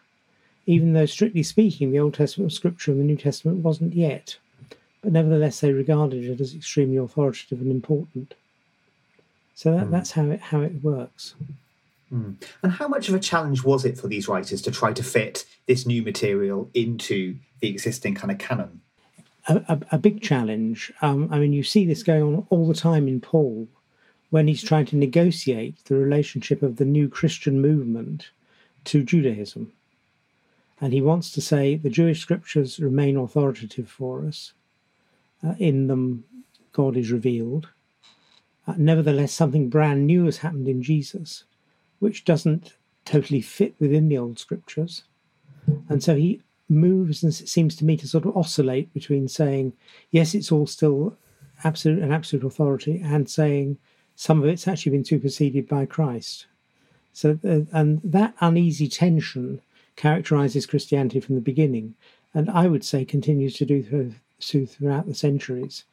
even 0.67 0.93
though, 0.93 1.07
strictly 1.07 1.43
speaking, 1.43 1.91
the 1.91 1.99
Old 1.99 2.15
Testament 2.15 2.47
was 2.47 2.55
scripture 2.55 2.93
and 2.93 3.01
the 3.01 3.05
New 3.05 3.17
Testament 3.17 3.59
wasn't 3.59 3.95
yet. 3.95 4.39
But 5.03 5.13
nevertheless, 5.13 5.61
they 5.61 5.73
regarded 5.73 6.25
it 6.25 6.41
as 6.41 6.55
extremely 6.55 6.97
authoritative 6.97 7.61
and 7.61 7.71
important. 7.71 8.35
So 9.55 9.77
that, 9.77 9.87
mm. 9.87 9.91
that's 9.91 10.13
how 10.13 10.27
it 10.27 10.41
how 10.41 10.61
it 10.61 10.83
works. 10.83 11.35
Mm. 12.13 12.37
And 12.63 12.73
how 12.73 12.89
much 12.89 13.09
of 13.09 13.15
a 13.15 13.21
challenge 13.21 13.65
was 13.65 13.85
it 13.85 13.99
for 13.99 14.07
these 14.07 14.29
writers 14.29 14.63
to 14.63 14.71
try 14.71 14.93
to 14.93 15.03
fit 15.03 15.45
this 15.67 15.87
new 15.87 16.03
material 16.03 16.71
into 16.75 17.37
the 17.61 17.69
existing 17.69 18.15
kind 18.15 18.31
of 18.31 18.39
canon? 18.39 18.81
A, 19.49 19.57
a, 19.69 19.81
a 19.93 19.99
big 19.99 20.23
challenge. 20.23 20.93
Um, 21.03 21.29
I 21.33 21.39
mean, 21.39 21.53
you 21.53 21.65
see 21.65 21.85
this 21.85 22.03
going 22.03 22.23
on 22.23 22.47
all 22.51 22.69
the 22.69 22.75
time 22.75 23.09
in 23.09 23.21
Paul 23.21 23.67
when 24.31 24.47
he's 24.47 24.63
trying 24.63 24.87
to 24.87 24.97
negotiate 24.97 25.85
the 25.85 25.97
relationship 25.97 26.63
of 26.63 26.77
the 26.77 26.85
new 26.85 27.09
Christian 27.09 27.61
movement 27.61 28.31
to 28.85 29.03
Judaism. 29.03 29.73
And 30.81 30.93
he 30.93 31.03
wants 31.03 31.31
to 31.33 31.41
say 31.41 31.77
the 31.77 31.91
Jewish 31.91 32.21
scriptures 32.21 32.81
remain 32.81 33.17
authoritative 33.17 33.89
for 33.89 34.25
us. 34.27 34.53
Uh, 35.47 35.55
in 35.59 35.87
them, 35.89 36.25
God 36.73 36.97
is 36.97 37.11
revealed. 37.11 37.69
Uh, 38.67 38.75
nevertheless, 38.77 39.33
something 39.33 39.69
brand 39.69 40.07
new 40.07 40.25
has 40.27 40.39
happened 40.39 40.69
in 40.69 40.83
Jesus, 40.83 41.45
which 41.99 42.25
doesn't 42.25 42.77
totally 43.05 43.41
fit 43.41 43.75
within 43.81 44.09
the 44.09 44.19
old 44.19 44.39
scriptures. 44.39 45.03
And 45.89 46.03
so 46.03 46.15
he 46.15 46.41
moves, 46.69 47.23
and 47.23 47.35
seems 47.35 47.77
to 47.77 47.85
me 47.85 47.97
to 47.97 48.09
sort 48.09 48.25
of 48.25 48.37
oscillate 48.37 48.93
between 48.95 49.29
saying, 49.29 49.73
yes, 50.11 50.35
it's 50.35 50.53
all 50.53 50.67
still 50.67 51.17
absolute 51.65 52.03
an 52.03 52.13
absolute 52.13 52.45
authority, 52.45 53.01
and 53.05 53.29
saying, 53.29 53.79
some 54.17 54.43
of 54.43 54.49
it's 54.49 54.69
actually 54.69 54.93
been 54.93 55.05
superseded 55.05 55.69
by 55.69 55.87
Christ. 55.87 56.47
So, 57.13 57.39
uh, 57.45 57.61
and 57.73 58.01
that 58.05 58.35
uneasy 58.41 58.89
tension 58.89 59.61
characterizes 59.97 60.67
Christianity 60.67 61.21
from 61.21 61.35
the 61.35 61.41
beginning, 61.41 61.95
and 62.35 62.49
I 62.51 62.67
would 62.67 62.85
say 62.85 63.05
continues 63.05 63.55
to 63.57 63.67
do 63.67 63.83
throughout 64.43 65.07
the 65.07 65.15
centuries, 65.15 65.85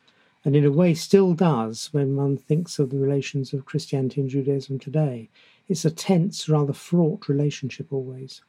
and 0.44 0.56
in 0.56 0.66
a 0.66 0.72
way 0.72 0.94
still 0.94 1.34
does 1.34 1.90
when 1.92 2.16
one 2.16 2.38
thinks 2.38 2.80
of 2.80 2.90
the 2.90 2.98
relations 2.98 3.54
of 3.54 3.66
Christianity 3.66 4.22
and 4.22 4.30
Judaism 4.30 4.80
today. 4.80 5.30
It's 5.68 5.86
a 5.86 5.92
tense, 5.92 6.50
rather 6.50 6.74
fraught 6.74 7.30
relationship 7.30 7.94
always. 7.94 8.42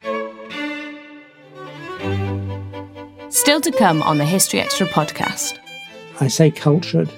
Still 3.29 3.61
to 3.61 3.71
come 3.71 4.01
on 4.03 4.17
the 4.17 4.25
History 4.25 4.59
Extra 4.59 4.87
podcast. 4.87 5.57
I 6.19 6.27
say 6.27 6.51
cultured 6.51 7.09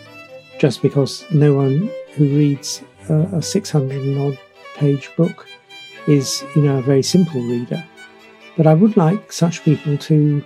just 0.59 0.81
because 0.81 1.25
no 1.31 1.53
one 1.53 1.89
who 2.15 2.25
reads 2.37 2.81
a, 3.09 3.15
a 3.33 3.41
600 3.41 4.01
and 4.01 4.19
odd 4.19 4.39
page 4.75 5.09
book 5.15 5.47
is, 6.07 6.43
you 6.55 6.61
know, 6.61 6.77
a 6.77 6.81
very 6.81 7.03
simple 7.03 7.41
reader. 7.41 7.83
But 8.55 8.67
I 8.67 8.73
would 8.73 8.97
like 8.97 9.31
such 9.31 9.63
people 9.63 9.97
to 9.97 10.45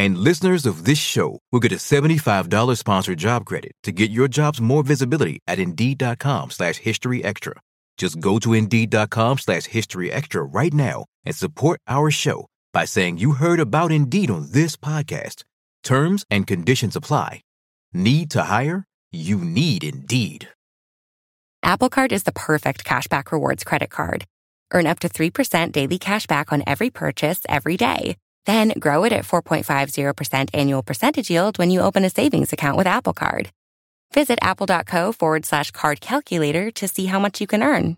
And 0.00 0.16
listeners 0.16 0.64
of 0.64 0.86
this 0.86 0.96
show 0.96 1.40
will 1.52 1.60
get 1.60 1.72
a 1.72 1.74
$75 1.74 2.78
sponsored 2.78 3.18
job 3.18 3.44
credit 3.44 3.72
to 3.82 3.92
get 3.92 4.10
your 4.10 4.28
jobs 4.28 4.58
more 4.58 4.82
visibility 4.82 5.40
at 5.46 5.58
Indeed.com 5.58 6.52
slash 6.52 6.76
History 6.76 7.22
Extra. 7.22 7.52
Just 7.98 8.18
go 8.18 8.38
to 8.38 8.54
Indeed.com 8.54 9.36
slash 9.36 9.66
History 9.66 10.10
Extra 10.10 10.42
right 10.42 10.72
now 10.72 11.04
and 11.26 11.36
support 11.36 11.80
our 11.86 12.10
show 12.10 12.46
by 12.72 12.86
saying 12.86 13.18
you 13.18 13.32
heard 13.32 13.60
about 13.60 13.92
Indeed 13.92 14.30
on 14.30 14.52
this 14.52 14.74
podcast. 14.74 15.44
Terms 15.84 16.24
and 16.30 16.46
conditions 16.46 16.96
apply. 16.96 17.42
Need 17.92 18.30
to 18.30 18.44
hire? 18.44 18.86
You 19.12 19.36
need 19.36 19.84
Indeed. 19.84 20.48
Apple 21.62 21.90
Card 21.90 22.12
is 22.12 22.22
the 22.22 22.32
perfect 22.32 22.86
cashback 22.86 23.32
rewards 23.32 23.64
credit 23.64 23.90
card. 23.90 24.24
Earn 24.72 24.86
up 24.86 25.00
to 25.00 25.10
3% 25.10 25.72
daily 25.72 25.98
cash 25.98 26.26
back 26.26 26.54
on 26.54 26.62
every 26.66 26.88
purchase 26.88 27.40
every 27.50 27.76
day. 27.76 28.16
Then 28.46 28.72
grow 28.78 29.04
it 29.04 29.12
at 29.12 29.24
4.50% 29.24 30.50
annual 30.54 30.82
percentage 30.82 31.30
yield 31.30 31.58
when 31.58 31.70
you 31.70 31.80
open 31.80 32.04
a 32.04 32.10
savings 32.10 32.52
account 32.52 32.76
with 32.76 32.86
Apple 32.86 33.12
Card. 33.12 33.50
Visit 34.14 34.38
apple.co 34.42 35.12
forward 35.12 35.44
slash 35.44 35.70
card 35.70 36.00
calculator 36.00 36.70
to 36.72 36.88
see 36.88 37.06
how 37.06 37.18
much 37.18 37.40
you 37.40 37.46
can 37.46 37.62
earn. 37.62 37.96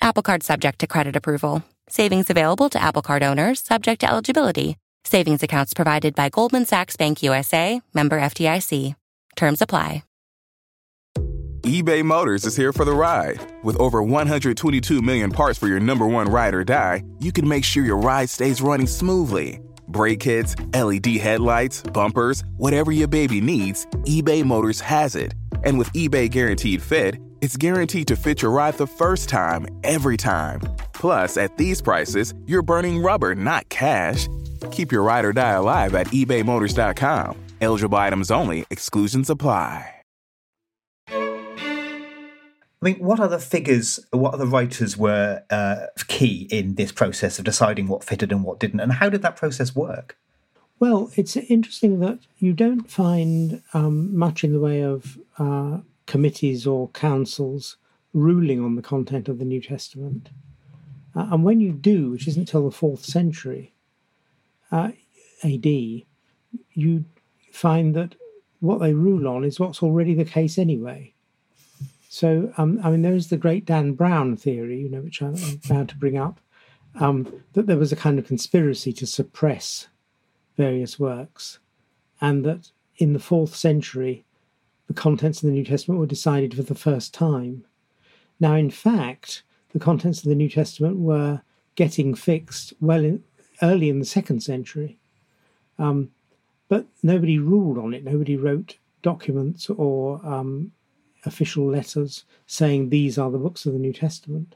Apple 0.00 0.22
Card 0.22 0.42
subject 0.42 0.78
to 0.80 0.86
credit 0.86 1.16
approval. 1.16 1.62
Savings 1.88 2.30
available 2.30 2.68
to 2.70 2.82
Apple 2.82 3.02
Card 3.02 3.22
owners 3.22 3.60
subject 3.60 4.00
to 4.00 4.10
eligibility. 4.10 4.76
Savings 5.04 5.42
accounts 5.42 5.74
provided 5.74 6.14
by 6.14 6.28
Goldman 6.30 6.64
Sachs 6.64 6.96
Bank 6.96 7.22
USA, 7.22 7.80
member 7.92 8.18
FDIC. 8.18 8.94
Terms 9.36 9.60
apply 9.60 10.02
eBay 11.64 12.04
Motors 12.04 12.44
is 12.44 12.54
here 12.54 12.74
for 12.74 12.84
the 12.84 12.92
ride. 12.92 13.40
With 13.62 13.80
over 13.80 14.02
122 14.02 15.00
million 15.00 15.30
parts 15.30 15.58
for 15.58 15.66
your 15.66 15.80
number 15.80 16.06
one 16.06 16.26
ride 16.26 16.52
or 16.52 16.62
die, 16.62 17.02
you 17.20 17.32
can 17.32 17.48
make 17.48 17.64
sure 17.64 17.82
your 17.86 17.96
ride 17.96 18.28
stays 18.28 18.60
running 18.60 18.86
smoothly. 18.86 19.62
Brake 19.94 20.20
kits, 20.20 20.56
LED 20.74 21.06
headlights, 21.18 21.82
bumpers, 21.82 22.42
whatever 22.56 22.90
your 22.90 23.08
baby 23.08 23.40
needs, 23.40 23.86
eBay 24.04 24.44
Motors 24.44 24.80
has 24.80 25.14
it. 25.14 25.34
And 25.62 25.78
with 25.78 25.90
eBay 25.92 26.28
Guaranteed 26.28 26.82
Fit, 26.82 27.14
it's 27.40 27.56
guaranteed 27.56 28.08
to 28.08 28.16
fit 28.16 28.42
your 28.42 28.50
ride 28.50 28.74
the 28.74 28.88
first 28.88 29.28
time, 29.28 29.66
every 29.84 30.16
time. 30.16 30.60
Plus, 30.92 31.36
at 31.36 31.56
these 31.56 31.80
prices, 31.80 32.34
you're 32.44 32.62
burning 32.62 33.02
rubber, 33.02 33.36
not 33.36 33.68
cash. 33.68 34.26
Keep 34.72 34.90
your 34.90 35.02
ride 35.02 35.24
or 35.24 35.32
die 35.32 35.52
alive 35.52 35.94
at 35.94 36.08
ebaymotors.com. 36.08 37.36
Eligible 37.60 37.98
items 37.98 38.30
only, 38.30 38.66
exclusions 38.70 39.30
apply. 39.30 39.93
I 42.84 42.88
mean, 42.90 42.98
what 42.98 43.18
other 43.18 43.38
figures, 43.38 43.98
what 44.10 44.34
other 44.34 44.44
writers 44.44 44.94
were 44.94 45.42
uh, 45.48 45.86
key 46.06 46.46
in 46.50 46.74
this 46.74 46.92
process 46.92 47.38
of 47.38 47.46
deciding 47.46 47.86
what 47.86 48.04
fitted 48.04 48.30
and 48.30 48.44
what 48.44 48.60
didn't, 48.60 48.80
and 48.80 48.92
how 48.92 49.08
did 49.08 49.22
that 49.22 49.36
process 49.36 49.74
work? 49.74 50.18
Well, 50.80 51.10
it's 51.16 51.34
interesting 51.34 52.00
that 52.00 52.18
you 52.38 52.52
don't 52.52 52.90
find 52.90 53.62
um, 53.72 54.14
much 54.14 54.44
in 54.44 54.52
the 54.52 54.60
way 54.60 54.82
of 54.82 55.18
uh, 55.38 55.78
committees 56.04 56.66
or 56.66 56.88
councils 56.88 57.78
ruling 58.12 58.62
on 58.62 58.76
the 58.76 58.82
content 58.82 59.30
of 59.30 59.38
the 59.38 59.46
New 59.46 59.62
Testament. 59.62 60.28
Uh, 61.16 61.28
and 61.30 61.42
when 61.42 61.60
you 61.60 61.72
do, 61.72 62.10
which 62.10 62.28
isn't 62.28 62.42
until 62.42 62.68
the 62.68 62.76
fourth 62.76 63.06
century 63.06 63.72
uh, 64.70 64.90
AD, 65.42 65.64
you 65.64 67.04
find 67.50 67.96
that 67.96 68.14
what 68.60 68.80
they 68.80 68.92
rule 68.92 69.26
on 69.26 69.42
is 69.42 69.58
what's 69.58 69.82
already 69.82 70.12
the 70.12 70.26
case 70.26 70.58
anyway. 70.58 71.13
So, 72.14 72.52
um, 72.58 72.78
I 72.84 72.90
mean, 72.90 73.02
there 73.02 73.16
is 73.16 73.26
the 73.26 73.36
great 73.36 73.64
Dan 73.66 73.94
Brown 73.94 74.36
theory, 74.36 74.80
you 74.80 74.88
know, 74.88 75.00
which 75.00 75.20
I'm 75.20 75.34
about 75.64 75.88
to 75.88 75.96
bring 75.96 76.16
up, 76.16 76.38
um, 77.00 77.42
that 77.54 77.66
there 77.66 77.76
was 77.76 77.90
a 77.90 77.96
kind 77.96 78.20
of 78.20 78.26
conspiracy 78.28 78.92
to 78.92 79.04
suppress 79.04 79.88
various 80.56 80.96
works, 80.96 81.58
and 82.20 82.44
that 82.44 82.70
in 82.98 83.14
the 83.14 83.18
fourth 83.18 83.56
century, 83.56 84.24
the 84.86 84.94
contents 84.94 85.42
of 85.42 85.48
the 85.48 85.52
New 85.52 85.64
Testament 85.64 85.98
were 85.98 86.06
decided 86.06 86.54
for 86.54 86.62
the 86.62 86.76
first 86.76 87.12
time. 87.12 87.64
Now, 88.38 88.54
in 88.54 88.70
fact, 88.70 89.42
the 89.72 89.80
contents 89.80 90.22
of 90.22 90.28
the 90.28 90.36
New 90.36 90.48
Testament 90.48 90.98
were 90.98 91.42
getting 91.74 92.14
fixed 92.14 92.74
well 92.80 93.04
in, 93.04 93.24
early 93.60 93.88
in 93.88 93.98
the 93.98 94.04
second 94.04 94.40
century, 94.40 94.98
um, 95.80 96.12
but 96.68 96.86
nobody 97.02 97.40
ruled 97.40 97.76
on 97.76 97.92
it. 97.92 98.04
Nobody 98.04 98.36
wrote 98.36 98.76
documents 99.02 99.68
or 99.68 100.24
um, 100.24 100.70
official 101.24 101.66
letters 101.66 102.24
saying 102.46 102.88
these 102.88 103.18
are 103.18 103.30
the 103.30 103.38
books 103.38 103.66
of 103.66 103.72
the 103.72 103.78
New 103.78 103.92
Testament. 103.92 104.54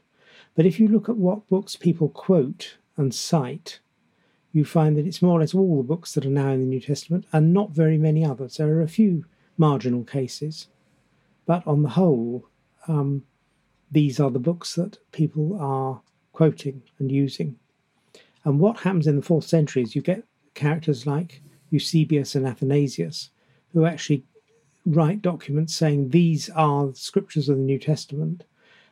But 0.55 0.65
if 0.65 0.79
you 0.79 0.87
look 0.87 1.09
at 1.09 1.17
what 1.17 1.47
books 1.49 1.75
people 1.75 2.09
quote 2.09 2.77
and 2.97 3.13
cite, 3.13 3.79
you 4.51 4.65
find 4.65 4.97
that 4.97 5.05
it's 5.05 5.21
more 5.21 5.37
or 5.37 5.41
less 5.41 5.53
all 5.53 5.77
the 5.77 5.87
books 5.87 6.13
that 6.13 6.25
are 6.25 6.29
now 6.29 6.49
in 6.49 6.59
the 6.59 6.65
New 6.65 6.79
Testament 6.79 7.25
and 7.31 7.53
not 7.53 7.71
very 7.71 7.97
many 7.97 8.25
others. 8.25 8.57
There 8.57 8.67
are 8.69 8.81
a 8.81 8.87
few 8.87 9.25
marginal 9.57 10.03
cases. 10.03 10.67
But 11.45 11.65
on 11.67 11.83
the 11.83 11.89
whole, 11.89 12.47
um, 12.87 13.23
these 13.91 14.19
are 14.19 14.31
the 14.31 14.39
books 14.39 14.75
that 14.75 14.97
people 15.11 15.57
are 15.59 16.01
quoting 16.33 16.81
and 16.97 17.11
using. 17.11 17.57
And 18.43 18.59
what 18.59 18.79
happens 18.79 19.07
in 19.07 19.15
the 19.15 19.21
fourth 19.21 19.45
century 19.45 19.83
is 19.83 19.95
you 19.95 20.01
get 20.01 20.23
characters 20.53 21.05
like 21.05 21.41
Eusebius 21.69 22.35
and 22.35 22.47
Athanasius 22.47 23.29
who 23.73 23.85
actually 23.85 24.23
write 24.89 25.21
documents 25.21 25.75
saying 25.75 26.09
these 26.09 26.49
are 26.51 26.87
the 26.87 26.95
scriptures 26.95 27.49
of 27.49 27.57
the 27.57 27.63
New 27.63 27.79
Testament. 27.79 28.43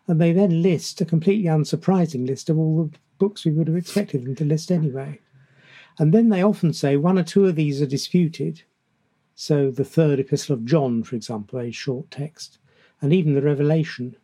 And 0.08 0.22
they 0.22 0.32
then 0.32 0.62
list 0.62 1.02
a 1.02 1.06
completely 1.06 1.50
unsurprising 1.50 2.26
list 2.26 2.50
of 2.50 2.58
all 2.58 2.86
the 2.86 2.98
books 3.18 3.44
we 3.44 3.52
would 3.52 3.68
have 3.68 3.76
expected 3.76 4.26
them 4.26 4.36
to 4.36 4.46
list 4.46 4.72
anyway. 4.72 5.20
And 6.00 6.14
then 6.14 6.30
they 6.30 6.44
often 6.44 6.74
say 6.74 6.96
one 6.96 7.18
or 7.18 7.24
two 7.24 7.46
of 7.46 7.56
these 7.56 7.82
are 7.82 7.88
disputed. 7.88 8.62
So 9.36 9.72
the 9.72 9.84
third 9.84 10.20
epistle 10.20 10.54
of 10.54 10.66
John, 10.66 11.04
for 11.04 11.16
example, 11.16 11.60
a 11.60 11.72
short 11.72 12.10
text, 12.12 12.60
and 13.02 13.12
even 13.12 13.34
the 13.34 13.42
Revelation 13.42 14.16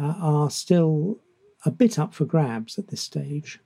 uh, 0.00 0.14
are 0.18 0.50
still 0.50 1.20
a 1.64 1.70
bit 1.70 1.98
up 1.98 2.14
for 2.14 2.24
grabs 2.24 2.78
at 2.78 2.88
this 2.88 3.00
stage. 3.00 3.60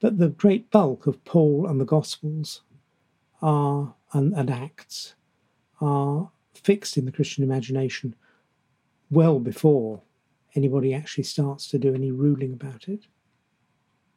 But 0.00 0.18
the 0.18 0.28
great 0.28 0.70
bulk 0.70 1.06
of 1.06 1.24
Paul 1.24 1.66
and 1.66 1.80
the 1.80 1.84
Gospels 1.84 2.62
are 3.40 3.94
and, 4.12 4.32
and 4.34 4.50
Acts 4.50 5.14
are 5.80 6.30
fixed 6.58 6.96
in 6.96 7.04
the 7.04 7.12
Christian 7.12 7.44
imagination 7.44 8.14
well 9.10 9.38
before 9.38 10.02
anybody 10.54 10.94
actually 10.94 11.24
starts 11.24 11.68
to 11.68 11.78
do 11.78 11.94
any 11.94 12.10
ruling 12.10 12.52
about 12.52 12.88
it. 12.88 13.06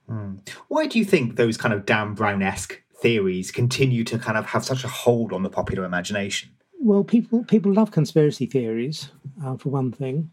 Mm. 0.09 0.47
Why 0.67 0.87
do 0.87 0.99
you 0.99 1.05
think 1.05 1.35
those 1.35 1.57
kind 1.57 1.73
of 1.73 1.85
Dan 1.85 2.13
Brown 2.13 2.41
esque 2.41 2.81
theories 2.95 3.51
continue 3.51 4.03
to 4.05 4.17
kind 4.17 4.37
of 4.37 4.45
have 4.47 4.63
such 4.63 4.83
a 4.83 4.87
hold 4.87 5.33
on 5.33 5.43
the 5.43 5.49
popular 5.49 5.83
imagination? 5.83 6.49
Well, 6.79 7.03
people 7.03 7.43
people 7.45 7.73
love 7.73 7.91
conspiracy 7.91 8.45
theories, 8.45 9.09
uh, 9.43 9.57
for 9.57 9.69
one 9.69 9.91
thing, 9.91 10.31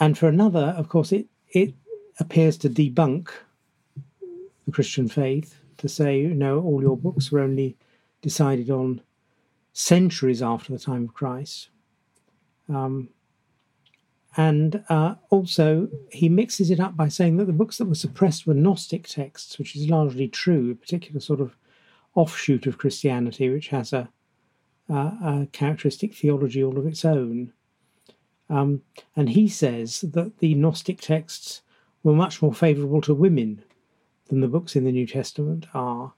and 0.00 0.16
for 0.16 0.28
another, 0.28 0.74
of 0.76 0.88
course, 0.88 1.12
it 1.12 1.26
it 1.50 1.74
appears 2.18 2.56
to 2.58 2.70
debunk 2.70 3.28
the 4.64 4.72
Christian 4.72 5.08
faith 5.08 5.60
to 5.78 5.88
say, 5.88 6.18
you 6.20 6.34
know, 6.34 6.60
all 6.60 6.80
your 6.80 6.96
books 6.96 7.30
were 7.30 7.40
only 7.40 7.76
decided 8.22 8.70
on 8.70 9.00
centuries 9.76 10.40
after 10.40 10.72
the 10.72 10.78
time 10.78 11.04
of 11.04 11.12
Christ. 11.12 11.68
Um, 12.66 13.10
and 14.38 14.82
uh, 14.88 15.16
also, 15.28 15.88
he 16.10 16.30
mixes 16.30 16.70
it 16.70 16.80
up 16.80 16.96
by 16.96 17.08
saying 17.08 17.36
that 17.36 17.44
the 17.44 17.52
books 17.52 17.76
that 17.76 17.84
were 17.84 17.94
suppressed 17.94 18.46
were 18.46 18.54
Gnostic 18.54 19.06
texts, 19.06 19.58
which 19.58 19.76
is 19.76 19.90
largely 19.90 20.28
true, 20.28 20.70
a 20.70 20.74
particular 20.74 21.20
sort 21.20 21.40
of 21.40 21.56
offshoot 22.14 22.66
of 22.66 22.78
Christianity, 22.78 23.50
which 23.50 23.68
has 23.68 23.92
a, 23.92 24.08
a 24.88 25.46
characteristic 25.52 26.14
theology 26.14 26.64
all 26.64 26.78
of 26.78 26.86
its 26.86 27.04
own. 27.04 27.52
Um, 28.48 28.80
and 29.14 29.28
he 29.28 29.46
says 29.46 30.00
that 30.00 30.38
the 30.38 30.54
Gnostic 30.54 31.02
texts 31.02 31.60
were 32.02 32.14
much 32.14 32.40
more 32.40 32.54
favorable 32.54 33.02
to 33.02 33.12
women 33.12 33.62
than 34.28 34.40
the 34.40 34.48
books 34.48 34.74
in 34.74 34.84
the 34.84 34.92
New 34.92 35.06
Testament 35.06 35.66
are. 35.74 36.14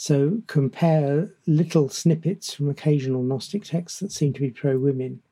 So 0.00 0.42
compare 0.46 1.34
little 1.48 1.88
snippets 1.88 2.54
from 2.54 2.70
occasional 2.70 3.24
Gnostic 3.24 3.64
texts 3.64 3.98
that 3.98 4.12
seem 4.12 4.32
to 4.34 4.40
be 4.40 4.52
pro 4.52 4.78
women 4.78 5.22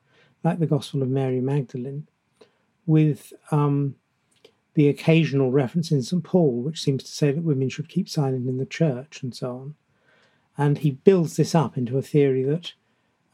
like 0.43 0.59
the 0.59 0.67
Gospel 0.67 1.01
of 1.01 1.07
Mary 1.07 1.39
Magdalene, 1.39 2.05
with 2.85 3.31
um, 3.49 3.95
the 4.73 4.89
occasional 4.89 5.51
reference 5.51 5.89
in 5.89 6.03
St. 6.03 6.21
Paul, 6.21 6.61
which 6.61 6.81
seems 6.81 7.03
to 7.03 7.11
say 7.11 7.31
that 7.31 7.45
women 7.45 7.69
should 7.69 7.87
keep 7.87 8.09
silent 8.09 8.45
in 8.45 8.57
the 8.57 8.65
church 8.65 9.23
and 9.23 9.33
so 9.33 9.51
on. 9.55 9.75
And 10.57 10.79
he 10.79 10.91
builds 10.91 11.37
this 11.37 11.55
up 11.55 11.77
into 11.77 11.97
a 11.97 12.01
theory 12.01 12.43
that 12.43 12.73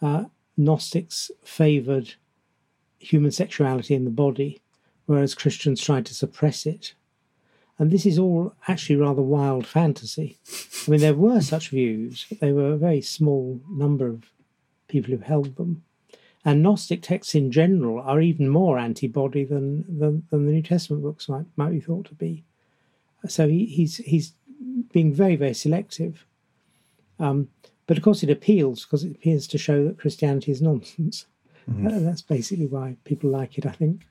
uh, 0.03 0.25
Gnostics 0.55 1.31
favored 1.43 2.13
human 2.99 3.31
sexuality 3.31 3.95
in 3.95 4.05
the 4.05 4.11
body, 4.11 4.61
whereas 5.07 5.33
Christians 5.33 5.81
tried 5.81 6.05
to 6.05 6.13
suppress 6.13 6.67
it. 6.67 6.93
And 7.79 7.89
this 7.91 8.05
is 8.05 8.19
all 8.19 8.53
actually 8.67 8.97
rather 8.97 9.21
wild 9.21 9.65
fantasy. 9.65 10.37
I 10.87 10.91
mean, 10.91 11.01
there 11.01 11.15
were 11.15 11.41
such 11.41 11.69
views, 11.69 12.25
but 12.29 12.39
they 12.39 12.51
were 12.51 12.73
a 12.73 12.77
very 12.77 13.01
small 13.01 13.59
number 13.69 14.07
of 14.07 14.25
people 14.87 15.13
who 15.13 15.23
held 15.23 15.55
them. 15.55 15.83
And 16.45 16.61
Gnostic 16.61 17.01
texts 17.01 17.35
in 17.35 17.51
general 17.51 17.99
are 18.01 18.21
even 18.21 18.49
more 18.49 18.77
antibody 18.77 19.43
than, 19.43 19.85
than, 19.99 20.23
than 20.29 20.45
the 20.45 20.51
New 20.51 20.61
Testament 20.61 21.01
books 21.01 21.29
might, 21.29 21.45
might 21.55 21.71
be 21.71 21.79
thought 21.79 22.05
to 22.07 22.15
be. 22.15 22.43
So 23.27 23.47
he, 23.47 23.65
he's, 23.65 23.97
he's 23.97 24.33
being 24.91 25.13
very, 25.13 25.35
very 25.35 25.53
selective. 25.53 26.25
Um, 27.19 27.47
but 27.87 27.97
of 27.97 28.03
course, 28.03 28.23
it 28.23 28.29
appeals 28.29 28.83
because 28.83 29.03
it 29.03 29.11
appears 29.11 29.47
to 29.47 29.57
show 29.57 29.85
that 29.85 29.99
Christianity 29.99 30.51
is 30.51 30.61
nonsense. 30.61 31.25
Mm-hmm. 31.69 31.87
And 31.87 32.07
that's 32.07 32.21
basically 32.21 32.67
why 32.67 32.97
people 33.05 33.29
like 33.29 33.57
it, 33.57 33.65
I 33.65 33.71
think. 33.71 34.05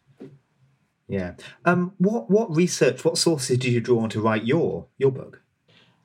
Yeah. 1.12 1.34
Um, 1.66 1.92
what 1.98 2.30
what 2.30 2.54
research, 2.56 3.04
what 3.04 3.18
sources 3.18 3.58
did 3.58 3.72
you 3.72 3.80
draw 3.80 4.00
on 4.00 4.08
to 4.10 4.20
write 4.20 4.44
your 4.44 4.86
your 4.98 5.12
book? 5.12 5.42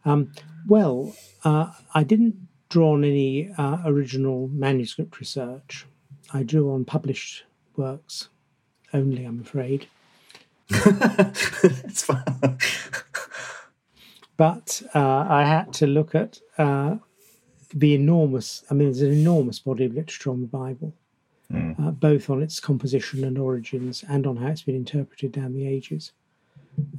Um, 0.04 0.34
well, 0.68 1.16
uh, 1.44 1.72
I 1.94 2.04
didn't 2.04 2.36
draw 2.70 2.94
on 2.94 3.04
any 3.04 3.52
uh, 3.58 3.78
original 3.86 4.50
manuscript 4.50 5.20
research. 5.20 5.86
I 6.34 6.44
drew 6.44 6.74
on 6.74 6.84
published 6.84 7.46
works 7.78 8.30
only, 8.94 9.26
I'm 9.26 9.42
afraid. 9.42 9.88
it's 10.70 12.04
fine. 12.04 12.24
but 14.38 14.82
uh, 14.94 15.26
I 15.30 15.46
had 15.46 15.74
to 15.74 15.88
look 15.88 16.16
at 16.16 16.40
uh, 16.58 16.98
the 17.74 17.94
enormous, 17.96 18.64
I 18.70 18.74
mean, 18.74 18.88
there's 18.88 19.02
an 19.02 19.14
enormous 19.14 19.60
body 19.60 19.86
of 19.86 19.94
literature 19.94 20.32
on 20.32 20.42
the 20.42 20.48
Bible, 20.48 20.94
mm. 21.52 21.80
uh, 21.80 21.92
both 21.92 22.30
on 22.30 22.42
its 22.42 22.60
composition 22.60 23.24
and 23.24 23.38
origins 23.38 24.04
and 24.10 24.26
on 24.28 24.38
how 24.38 24.48
it's 24.48 24.64
been 24.64 24.76
interpreted 24.76 25.32
down 25.32 25.54
the 25.54 25.68
ages. 25.68 26.12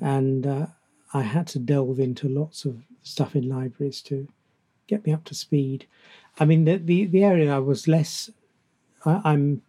And 0.01 0.47
uh, 0.47 0.67
I 1.15 1.23
had 1.23 1.47
to 1.49 1.59
delve 1.59 2.01
into 2.01 2.29
lots 2.29 2.65
of 2.65 2.83
stuff 3.03 3.37
in 3.37 3.49
libraries 3.49 4.03
to 4.03 4.29
get 4.87 5.07
me 5.07 5.13
up 5.13 5.25
to 5.25 5.35
speed. 5.35 5.87
I 6.41 6.45
mean, 6.45 6.65
the, 6.65 6.77
the, 6.77 7.07
the 7.07 7.25
area 7.25 7.55
I 7.55 7.59
was 7.59 7.89
less 7.89 8.31
I, 9.05 9.33
am 9.33 9.63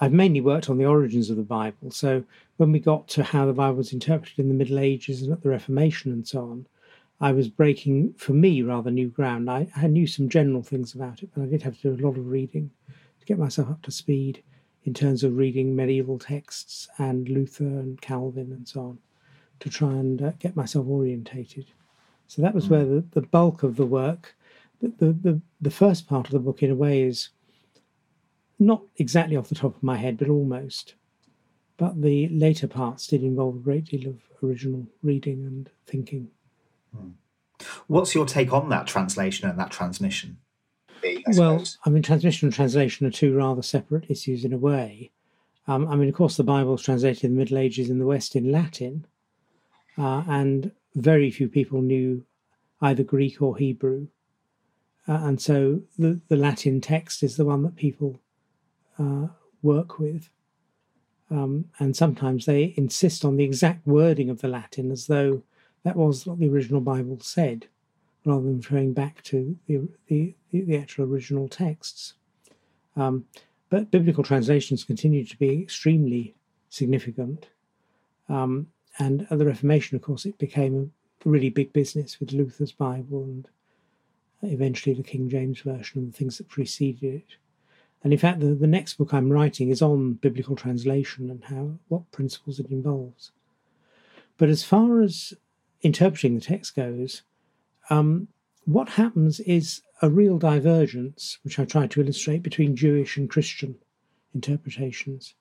I've 0.00 0.12
mainly 0.12 0.40
worked 0.40 0.68
on 0.68 0.78
the 0.78 0.86
origins 0.86 1.30
of 1.30 1.36
the 1.36 1.42
Bible. 1.42 1.90
So 1.90 2.24
when 2.56 2.72
we 2.72 2.80
got 2.80 3.08
to 3.08 3.22
how 3.22 3.46
the 3.46 3.52
Bible 3.52 3.76
was 3.76 3.92
interpreted 3.92 4.38
in 4.38 4.48
the 4.48 4.54
Middle 4.54 4.78
Ages 4.78 5.22
and 5.22 5.32
at 5.32 5.42
the 5.42 5.50
Reformation 5.50 6.12
and 6.12 6.26
so 6.26 6.40
on, 6.40 6.66
I 7.20 7.32
was 7.32 7.48
breaking 7.48 8.14
for 8.14 8.32
me 8.32 8.62
rather 8.62 8.90
new 8.90 9.08
ground. 9.08 9.48
I, 9.48 9.68
I 9.76 9.86
knew 9.86 10.06
some 10.06 10.28
general 10.28 10.62
things 10.62 10.94
about 10.94 11.22
it, 11.22 11.30
but 11.34 11.42
I 11.42 11.46
did 11.46 11.62
have 11.62 11.76
to 11.80 11.94
do 11.94 12.02
a 12.02 12.06
lot 12.06 12.18
of 12.18 12.26
reading 12.26 12.70
to 13.22 13.26
get 13.26 13.38
myself 13.38 13.70
up 13.70 13.82
to 13.82 13.92
speed 13.92 14.42
in 14.84 14.92
terms 14.92 15.22
of 15.22 15.36
reading 15.36 15.76
medieval 15.76 16.18
texts 16.18 16.88
and 16.98 17.28
Luther 17.28 17.64
and 17.64 18.00
Calvin 18.00 18.52
and 18.52 18.66
so 18.66 18.80
on 18.80 18.98
to 19.60 19.70
try 19.70 19.92
and 19.92 20.20
uh, 20.20 20.32
get 20.40 20.56
myself 20.56 20.86
orientated. 20.88 21.66
So 22.26 22.42
that 22.42 22.54
was 22.54 22.66
mm. 22.66 22.70
where 22.70 22.84
the, 22.84 23.04
the 23.12 23.22
bulk 23.22 23.62
of 23.62 23.76
the 23.76 23.86
work, 23.86 24.34
the, 24.80 25.12
the, 25.12 25.40
the, 25.60 25.70
first 25.70 26.08
part 26.08 26.26
of 26.26 26.32
the 26.32 26.40
book, 26.40 26.64
in 26.64 26.70
a 26.70 26.74
way, 26.74 27.02
is 27.02 27.28
not 28.58 28.82
exactly 28.96 29.36
off 29.36 29.48
the 29.48 29.54
top 29.54 29.76
of 29.76 29.82
my 29.84 29.96
head, 29.96 30.18
but 30.18 30.28
almost. 30.28 30.96
But 31.76 32.02
the 32.02 32.28
later 32.30 32.66
parts 32.66 33.06
did 33.06 33.22
involve 33.22 33.56
a 33.56 33.60
great 33.60 33.84
deal 33.84 34.08
of 34.08 34.20
original 34.42 34.88
reading 35.02 35.44
and 35.44 35.70
thinking. 35.86 36.28
Hmm. 36.96 37.10
What's 37.86 38.16
your 38.16 38.26
take 38.26 38.52
on 38.52 38.68
that 38.70 38.88
translation 38.88 39.48
and 39.48 39.58
that 39.60 39.70
transmission? 39.70 40.38
I 41.04 41.22
well, 41.36 41.64
I 41.84 41.90
mean, 41.90 42.02
transmission 42.02 42.46
and 42.46 42.54
translation 42.54 43.06
are 43.06 43.10
two 43.10 43.34
rather 43.34 43.62
separate 43.62 44.10
issues 44.10 44.44
in 44.44 44.52
a 44.52 44.58
way. 44.58 45.10
Um, 45.68 45.86
I 45.88 45.96
mean, 45.96 46.08
of 46.08 46.14
course, 46.14 46.36
the 46.36 46.44
Bible 46.44 46.72
was 46.72 46.82
translated 46.82 47.24
in 47.24 47.34
the 47.34 47.38
Middle 47.38 47.58
Ages 47.58 47.90
in 47.90 47.98
the 47.98 48.06
West 48.06 48.34
in 48.34 48.50
Latin, 48.50 49.06
uh, 49.96 50.24
and 50.28 50.72
very 50.94 51.30
few 51.30 51.48
people 51.48 51.80
knew 51.80 52.24
either 52.80 53.02
Greek 53.02 53.40
or 53.40 53.56
Hebrew. 53.56 54.08
Uh, 55.08 55.20
and 55.22 55.40
so 55.40 55.80
the, 55.98 56.20
the 56.28 56.36
Latin 56.36 56.80
text 56.80 57.22
is 57.22 57.36
the 57.36 57.44
one 57.44 57.62
that 57.62 57.76
people 57.76 58.20
uh, 58.98 59.28
work 59.62 59.98
with. 59.98 60.28
Um, 61.30 61.66
and 61.78 61.96
sometimes 61.96 62.44
they 62.44 62.74
insist 62.76 63.24
on 63.24 63.36
the 63.36 63.44
exact 63.44 63.86
wording 63.86 64.28
of 64.28 64.40
the 64.40 64.48
Latin 64.48 64.90
as 64.90 65.06
though 65.06 65.42
that 65.82 65.96
was 65.96 66.26
what 66.26 66.38
the 66.38 66.48
original 66.48 66.80
Bible 66.80 67.18
said, 67.20 67.68
rather 68.24 68.42
than 68.42 68.58
referring 68.58 68.92
back 68.92 69.22
to 69.22 69.56
the, 69.66 69.88
the, 70.06 70.34
the 70.52 70.76
actual 70.76 71.04
original 71.04 71.48
texts. 71.48 72.14
Um, 72.96 73.26
but 73.70 73.90
biblical 73.90 74.22
translations 74.22 74.84
continue 74.84 75.24
to 75.24 75.36
be 75.38 75.62
extremely 75.62 76.34
significant. 76.68 77.48
Um, 78.28 78.68
and 78.98 79.26
at 79.30 79.38
the 79.38 79.46
Reformation, 79.46 79.96
of 79.96 80.02
course, 80.02 80.26
it 80.26 80.38
became 80.38 80.92
a 81.24 81.28
really 81.28 81.50
big 81.50 81.72
business 81.72 82.20
with 82.20 82.32
Luther's 82.32 82.72
Bible 82.72 83.24
and 83.24 83.48
eventually 84.42 84.94
the 84.94 85.02
King 85.02 85.28
James 85.28 85.60
Version 85.60 86.02
and 86.02 86.12
the 86.12 86.16
things 86.16 86.38
that 86.38 86.48
preceded 86.48 87.14
it. 87.14 87.36
And 88.04 88.12
in 88.12 88.18
fact, 88.18 88.40
the, 88.40 88.54
the 88.54 88.66
next 88.66 88.94
book 88.94 89.14
I'm 89.14 89.30
writing 89.30 89.70
is 89.70 89.80
on 89.80 90.14
biblical 90.14 90.56
translation 90.56 91.30
and 91.30 91.44
how 91.44 91.78
what 91.88 92.10
principles 92.10 92.58
it 92.58 92.66
involves. 92.70 93.30
But 94.38 94.48
as 94.48 94.64
far 94.64 95.00
as 95.00 95.34
interpreting 95.82 96.34
the 96.34 96.40
text 96.40 96.74
goes, 96.74 97.22
um, 97.90 98.28
what 98.64 98.88
happens 98.88 99.40
is 99.40 99.82
a 100.02 100.10
real 100.10 100.38
divergence, 100.38 101.38
which 101.42 101.58
I 101.58 101.64
try 101.64 101.86
to 101.88 102.00
illustrate 102.00 102.42
between 102.42 102.76
Jewish 102.76 103.16
and 103.16 103.28
Christian 103.28 103.76
interpretations. 104.34 105.34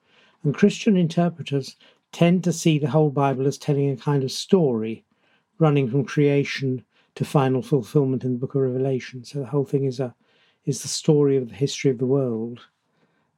And 0.43 0.55
Christian 0.55 0.97
interpreters 0.97 1.75
tend 2.11 2.43
to 2.43 2.53
see 2.53 2.79
the 2.79 2.89
whole 2.89 3.09
Bible 3.09 3.47
as 3.47 3.57
telling 3.57 3.89
a 3.89 3.97
kind 3.97 4.23
of 4.23 4.31
story 4.31 5.05
running 5.59 5.89
from 5.89 6.03
creation 6.03 6.83
to 7.15 7.25
final 7.25 7.61
fulfillment 7.61 8.23
in 8.23 8.33
the 8.33 8.39
book 8.39 8.55
of 8.55 8.61
Revelation. 8.61 9.23
So 9.23 9.39
the 9.39 9.45
whole 9.45 9.65
thing 9.65 9.85
is 9.85 9.99
a 9.99 10.13
is 10.65 10.81
the 10.81 10.87
story 10.87 11.37
of 11.37 11.49
the 11.49 11.55
history 11.55 11.89
of 11.89 11.97
the 11.97 12.05
world, 12.05 12.59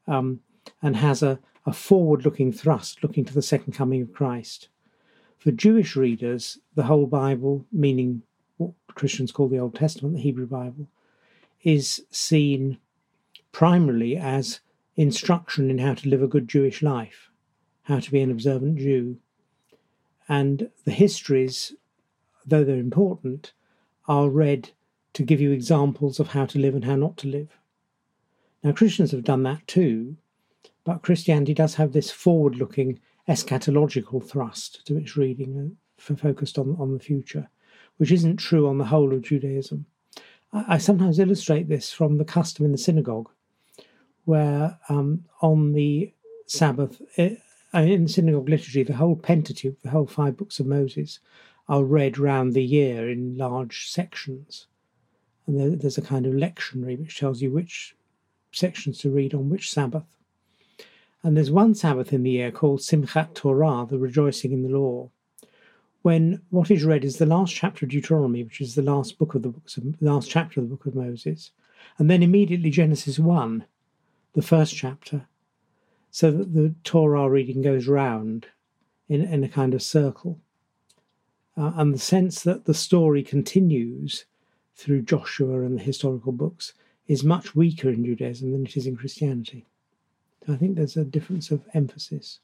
um, 0.08 0.42
and 0.82 0.96
has 0.96 1.24
a, 1.24 1.40
a 1.66 1.72
forward 1.72 2.26
looking 2.26 2.52
thrust, 2.52 3.02
looking 3.02 3.24
to 3.24 3.34
the 3.34 3.42
second 3.42 3.72
coming 3.72 4.02
of 4.02 4.12
Christ. 4.14 4.68
For 5.38 5.52
Jewish 5.52 5.96
readers, 5.96 6.58
the 6.76 6.84
whole 6.84 7.06
Bible, 7.06 7.66
meaning 7.72 8.22
what 8.64 8.96
Christians 8.96 9.32
call 9.32 9.48
the 9.48 9.60
Old 9.60 9.76
Testament, 9.76 10.16
the 10.16 10.22
Hebrew 10.22 10.48
Bible, 10.48 10.88
is 11.64 12.06
seen 12.12 12.78
primarily 13.52 14.18
as 14.18 14.60
instruction 14.96 15.70
in 15.70 15.78
how 15.78 15.94
to 15.96 16.10
live 16.10 16.22
a 16.22 16.28
good 16.28 16.48
Jewish 16.48 16.82
life, 16.82 17.30
how 17.84 18.00
to 18.00 18.12
be 18.12 18.22
an 18.22 18.32
observant 18.32 18.78
Jew. 18.78 19.18
And 20.28 20.70
the 20.86 20.92
histories, 20.92 21.74
though 22.46 22.64
they're 22.64 22.78
important, 22.78 23.54
are 24.08 24.30
read 24.30 24.72
to 25.14 25.24
give 25.24 25.40
you 25.40 25.52
examples 25.52 26.20
of 26.20 26.30
how 26.30 26.46
to 26.48 26.60
live 26.60 26.76
and 26.76 26.86
how 26.86 26.96
not 26.96 27.18
to 27.18 27.28
live. 27.28 27.58
Now, 28.64 28.72
Christians 28.72 29.12
have 29.12 29.24
done 29.24 29.44
that 29.44 29.68
too, 29.68 30.18
but 30.84 31.02
Christianity 31.02 31.54
does 31.54 31.76
have 31.76 31.94
this 31.94 32.12
forward 32.12 32.56
looking 32.56 33.00
eschatological 33.28 34.24
thrust 34.24 34.86
to 34.86 34.98
its 34.98 35.16
reading, 35.16 35.78
uh, 36.00 36.16
focused 36.16 36.58
on, 36.58 36.76
on 36.80 36.94
the 36.94 37.00
future, 37.00 37.50
which 37.98 38.12
isn't 38.12 38.38
true 38.38 38.68
on 38.68 38.78
the 38.78 38.86
whole 38.86 39.14
of 39.14 39.22
Judaism. 39.22 39.86
I, 40.52 40.76
I 40.76 40.78
sometimes 40.78 41.20
illustrate 41.20 41.68
this 41.68 41.92
from 41.92 42.18
the 42.18 42.26
custom 42.26 42.66
in 42.66 42.72
the 42.72 42.78
synagogue, 42.78 43.30
where 44.26 44.78
um, 44.90 45.26
on 45.42 45.74
the 45.74 46.14
Sabbath, 46.48 47.02
eh, 47.18 47.36
in 47.74 48.08
synagogue 48.08 48.50
liturgy, 48.50 48.84
the 48.84 48.96
whole 48.96 49.16
Pentateuch, 49.16 49.82
the 49.82 49.90
whole 49.90 50.06
five 50.06 50.38
books 50.38 50.60
of 50.60 50.66
Moses, 50.66 51.20
are 51.68 51.84
read 51.84 52.18
round 52.18 52.54
the 52.54 52.64
year 52.64 53.10
in 53.10 53.38
large 53.38 53.90
sections. 53.90 54.68
And 55.48 55.60
there, 55.60 55.70
there's 55.72 55.98
a 55.98 56.02
kind 56.02 56.26
of 56.26 56.34
lectionary 56.34 57.00
which 57.00 57.20
tells 57.20 57.42
you 57.42 57.52
which 57.52 57.96
sections 58.52 59.00
to 59.00 59.10
read 59.10 59.34
on 59.34 59.50
which 59.50 59.72
Sabbath. 59.72 60.18
And 61.24 61.38
there's 61.38 61.52
one 61.52 61.74
Sabbath 61.74 62.12
in 62.12 62.24
the 62.24 62.32
year 62.32 62.52
called 62.52 62.82
Simchat 62.82 63.34
Torah, 63.34 63.88
the 63.90 63.98
rejoicing 63.98 64.52
in 64.52 64.64
the 64.64 64.78
law, 64.78 65.10
when 66.04 66.42
what 66.50 66.70
is 66.70 66.84
read 66.84 67.04
is 67.04 67.18
the 67.18 67.26
last 67.26 67.56
chapter 67.56 67.86
of 67.86 67.90
Deuteronomy, 67.90 68.44
which 68.44 68.62
is 68.62 68.76
the 68.76 68.82
last 68.82 69.18
book 69.18 69.34
of 69.36 69.42
the 69.42 69.50
books 69.50 69.80
last 70.02 70.30
chapter 70.30 70.60
of 70.60 70.70
the 70.70 70.76
book 70.76 70.86
of 70.86 70.96
Moses, 70.96 71.52
and 71.98 72.10
then 72.10 72.22
immediately 72.22 72.70
Genesis 72.70 73.18
one, 73.18 73.66
the 74.34 74.42
first 74.42 74.76
chapter, 74.76 75.26
so 76.12 76.30
that 76.30 76.54
the 76.54 76.76
Torah 76.84 77.30
reading 77.30 77.62
goes 77.62 77.88
round 77.88 78.48
in, 79.10 79.22
in 79.22 79.44
a 79.44 79.50
kind 79.50 79.74
of 79.74 79.82
circle. 79.82 80.40
Uh, 81.56 81.72
and 81.76 81.94
the 81.94 82.00
sense 82.00 82.42
that 82.44 82.66
the 82.66 82.74
story 82.74 83.24
continues 83.24 84.26
through 84.76 85.04
Joshua 85.04 85.62
and 85.62 85.80
the 85.80 85.84
historical 85.84 86.32
books 86.32 86.74
is 87.08 87.24
much 87.24 87.56
weaker 87.56 87.90
in 87.90 88.04
Judaism 88.04 88.52
than 88.52 88.66
it 88.66 88.76
is 88.76 88.88
in 88.88 88.98
Christianity. 88.98 89.66
I 90.50 90.56
think 90.56 90.76
there's 90.76 90.98
a 90.98 91.06
difference 91.06 91.52
of 91.52 91.64
emphasis. 91.74 92.40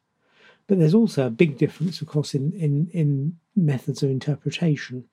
But 0.69 0.77
there's 0.77 0.93
also 0.93 1.25
a 1.25 1.31
big 1.31 1.57
difference, 1.57 1.99
of 1.99 2.07
course, 2.07 2.35
in, 2.35 2.53
in, 2.53 2.91
in 2.93 3.39
methods 3.55 4.03
of 4.03 4.11
interpretation, 4.11 5.05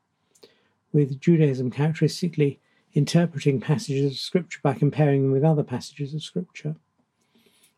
with 0.93 1.19
Judaism 1.19 1.71
characteristically 1.71 2.61
interpreting 2.93 3.59
passages 3.59 4.13
of 4.13 4.19
Scripture 4.19 4.61
by 4.63 4.75
comparing 4.75 5.23
them 5.23 5.33
with 5.33 5.43
other 5.43 5.63
passages 5.63 6.13
of 6.13 6.23
Scripture, 6.23 6.77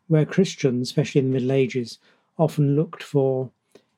where 0.07 0.25
Christians, 0.25 0.89
especially 0.89 1.19
in 1.19 1.27
the 1.27 1.33
Middle 1.33 1.53
Ages, 1.53 1.99
often 2.37 2.75
looked 2.75 3.01
for 3.01 3.49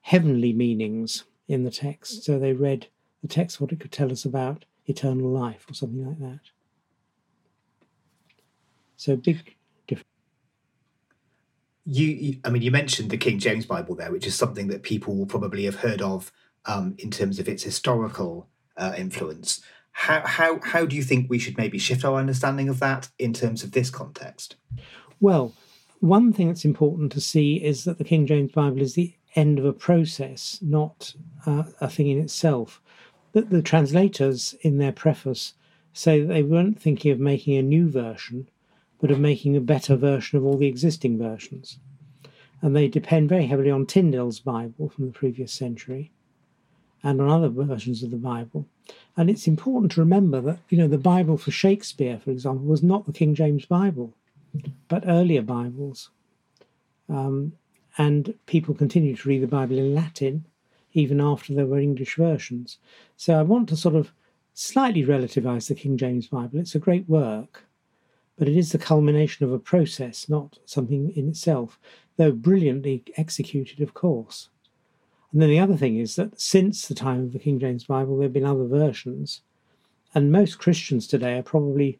heavenly 0.01 0.53
meanings 0.53 1.23
in 1.47 1.63
the 1.63 1.71
text. 1.71 2.23
So 2.23 2.37
they 2.37 2.53
read 2.53 2.85
the 3.23 3.27
text, 3.27 3.59
what 3.59 3.71
it 3.71 3.79
could 3.79 3.91
tell 3.91 4.11
us 4.11 4.25
about 4.25 4.65
eternal 4.85 5.27
life 5.27 5.65
or 5.67 5.73
something 5.73 6.05
like 6.05 6.19
that. 6.19 6.51
So 8.95 9.15
big 9.15 9.55
you, 11.85 12.39
I 12.43 12.49
mean, 12.49 12.61
you 12.61 12.71
mentioned 12.71 13.09
the 13.09 13.17
King 13.17 13.39
James 13.39 13.65
Bible 13.65 13.95
there, 13.95 14.11
which 14.11 14.27
is 14.27 14.35
something 14.35 14.67
that 14.67 14.83
people 14.83 15.15
will 15.15 15.25
probably 15.25 15.65
have 15.65 15.75
heard 15.75 16.01
of 16.01 16.31
um, 16.65 16.95
in 16.99 17.09
terms 17.09 17.39
of 17.39 17.47
its 17.47 17.63
historical 17.63 18.47
uh, 18.77 18.93
influence. 18.97 19.61
How, 19.91 20.21
how, 20.25 20.59
how 20.63 20.85
do 20.85 20.95
you 20.95 21.03
think 21.03 21.29
we 21.29 21.39
should 21.39 21.57
maybe 21.57 21.77
shift 21.77 22.05
our 22.05 22.17
understanding 22.17 22.69
of 22.69 22.79
that 22.79 23.09
in 23.19 23.33
terms 23.33 23.63
of 23.63 23.71
this 23.71 23.89
context? 23.89 24.55
Well, 25.19 25.53
one 25.99 26.33
thing 26.33 26.47
that's 26.47 26.65
important 26.65 27.11
to 27.13 27.21
see 27.21 27.55
is 27.63 27.83
that 27.83 27.97
the 27.97 28.03
King 28.03 28.25
James 28.25 28.51
Bible 28.51 28.81
is 28.81 28.93
the 28.93 29.13
end 29.35 29.59
of 29.59 29.65
a 29.65 29.73
process, 29.73 30.59
not 30.61 31.13
uh, 31.45 31.63
a 31.79 31.89
thing 31.89 32.07
in 32.07 32.19
itself. 32.19 32.81
That 33.33 33.49
the 33.49 33.61
translators 33.61 34.55
in 34.61 34.77
their 34.77 34.91
preface 34.91 35.53
say 35.93 36.21
that 36.21 36.27
they 36.27 36.43
weren't 36.43 36.81
thinking 36.81 37.11
of 37.11 37.19
making 37.19 37.57
a 37.57 37.63
new 37.63 37.89
version, 37.89 38.49
but 39.01 39.11
of 39.11 39.19
making 39.19 39.57
a 39.57 39.61
better 39.61 39.95
version 39.95 40.37
of 40.37 40.45
all 40.45 40.57
the 40.57 40.67
existing 40.67 41.17
versions. 41.17 41.79
And 42.61 42.75
they 42.75 42.87
depend 42.87 43.29
very 43.29 43.47
heavily 43.47 43.71
on 43.71 43.87
Tyndale's 43.87 44.39
Bible 44.39 44.89
from 44.89 45.07
the 45.07 45.11
previous 45.11 45.51
century 45.51 46.11
and 47.03 47.19
on 47.19 47.27
other 47.27 47.49
versions 47.49 48.03
of 48.03 48.11
the 48.11 48.17
Bible. 48.17 48.67
And 49.17 49.29
it's 49.29 49.47
important 49.47 49.91
to 49.93 50.01
remember 50.01 50.39
that, 50.41 50.59
you 50.69 50.77
know, 50.77 50.87
the 50.87 50.99
Bible 50.99 51.37
for 51.37 51.49
Shakespeare, 51.49 52.19
for 52.19 52.29
example, 52.29 52.65
was 52.65 52.83
not 52.83 53.05
the 53.05 53.11
King 53.11 53.33
James 53.33 53.65
Bible, 53.65 54.13
but 54.87 55.03
earlier 55.07 55.41
Bibles. 55.41 56.11
Um, 57.09 57.53
and 57.97 58.35
people 58.45 58.75
continued 58.75 59.17
to 59.17 59.29
read 59.29 59.41
the 59.41 59.47
Bible 59.47 59.77
in 59.79 59.95
Latin 59.95 60.45
even 60.93 61.21
after 61.21 61.53
there 61.53 61.65
were 61.65 61.79
English 61.79 62.15
versions. 62.15 62.77
So 63.17 63.39
I 63.39 63.43
want 63.43 63.69
to 63.69 63.77
sort 63.77 63.95
of 63.95 64.11
slightly 64.53 65.03
relativize 65.03 65.67
the 65.67 65.75
King 65.75 65.97
James 65.97 66.27
Bible. 66.27 66.59
It's 66.59 66.75
a 66.75 66.79
great 66.79 67.07
work, 67.07 67.63
but 68.37 68.47
it 68.47 68.57
is 68.57 68.71
the 68.71 68.77
culmination 68.77 69.45
of 69.45 69.51
a 69.51 69.59
process, 69.59 70.27
not 70.27 70.57
something 70.65 71.11
in 71.11 71.29
itself, 71.29 71.79
though 72.17 72.31
brilliantly 72.31 73.03
executed, 73.17 73.81
of 73.81 73.93
course. 73.93 74.49
And 75.31 75.41
then 75.41 75.49
the 75.49 75.59
other 75.59 75.77
thing 75.77 75.97
is 75.97 76.15
that 76.15 76.39
since 76.39 76.87
the 76.87 76.95
time 76.95 77.21
of 77.21 77.33
the 77.33 77.39
King 77.39 77.59
James 77.59 77.85
Bible, 77.85 78.17
there 78.17 78.25
have 78.25 78.33
been 78.33 78.45
other 78.45 78.65
versions, 78.65 79.41
and 80.13 80.31
most 80.31 80.59
Christians 80.59 81.07
today 81.07 81.37
are 81.37 81.43
probably, 81.43 81.99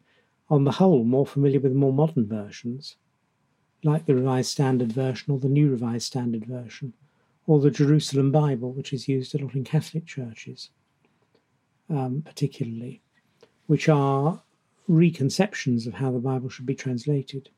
on 0.50 0.64
the 0.64 0.72
whole, 0.72 1.04
more 1.04 1.26
familiar 1.26 1.60
with 1.60 1.72
more 1.72 1.92
modern 1.92 2.26
versions, 2.26 2.96
like 3.84 4.06
the 4.06 4.14
Revised 4.14 4.50
Standard 4.50 4.92
Version 4.92 5.32
or 5.32 5.38
the 5.38 5.48
New 5.48 5.70
Revised 5.70 6.06
Standard 6.06 6.44
Version, 6.44 6.92
or 7.46 7.60
the 7.60 7.70
Jerusalem 7.70 8.30
Bible, 8.30 8.72
which 8.72 8.92
is 8.92 9.08
used 9.08 9.34
a 9.34 9.38
lot 9.38 9.54
in 9.54 9.64
Catholic 9.64 10.06
churches, 10.06 10.70
um, 11.90 12.22
particularly, 12.24 13.00
which 13.66 13.88
are 13.88 14.42
reconceptions 14.92 15.86
of 15.86 15.94
how 15.94 16.12
the 16.12 16.18
Bible 16.18 16.48
should 16.48 16.66
be 16.66 16.74
translated. 16.74 17.48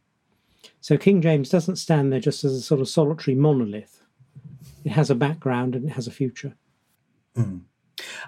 So 0.80 0.96
King 0.96 1.20
James 1.20 1.50
doesn't 1.50 1.76
stand 1.76 2.12
there 2.12 2.20
just 2.20 2.44
as 2.44 2.54
a 2.54 2.62
sort 2.62 2.80
of 2.80 2.88
solitary 2.88 3.34
monolith. 3.34 4.02
It 4.84 4.92
has 4.92 5.10
a 5.10 5.14
background 5.14 5.74
and 5.74 5.84
it 5.86 5.92
has 5.92 6.06
a 6.06 6.12
future. 6.12 6.54
Mm. 7.36 7.62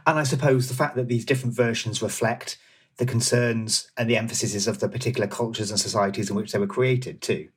And 0.07 0.19
I 0.19 0.25
suppose 0.25 0.69
the 0.69 0.75
fact 0.75 0.97
that 0.97 1.09
these 1.09 1.25
different 1.25 1.55
versions 1.55 2.03
reflect 2.03 2.59
the 2.97 3.07
concerns 3.07 3.90
and 3.97 4.09
the 4.09 4.16
emphases 4.16 4.66
of 4.66 4.81
the 4.81 4.88
particular 4.88 5.27
cultures 5.27 5.71
and 5.71 5.79
societies 5.79 6.31
in 6.31 6.37
which 6.37 6.53
they 6.53 6.59
were 6.59 6.66
created 6.66 7.21
too. 7.21 7.49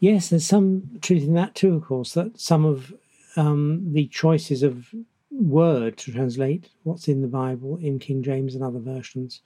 Yes, 0.00 0.28
there's 0.28 0.46
some 0.46 0.98
truth 1.00 1.22
in 1.22 1.34
that 1.34 1.54
too, 1.54 1.74
of 1.74 1.84
course, 1.84 2.12
that 2.14 2.38
some 2.38 2.64
of 2.64 2.92
um, 3.36 3.92
the 3.92 4.08
choices 4.08 4.62
of 4.62 4.92
word 5.30 5.96
to 5.98 6.12
translate 6.12 6.70
what's 6.82 7.08
in 7.08 7.22
the 7.22 7.28
Bible 7.28 7.78
in 7.78 7.98
King 7.98 8.22
James 8.22 8.54
and 8.54 8.62
other 8.62 8.80
versions 8.80 9.40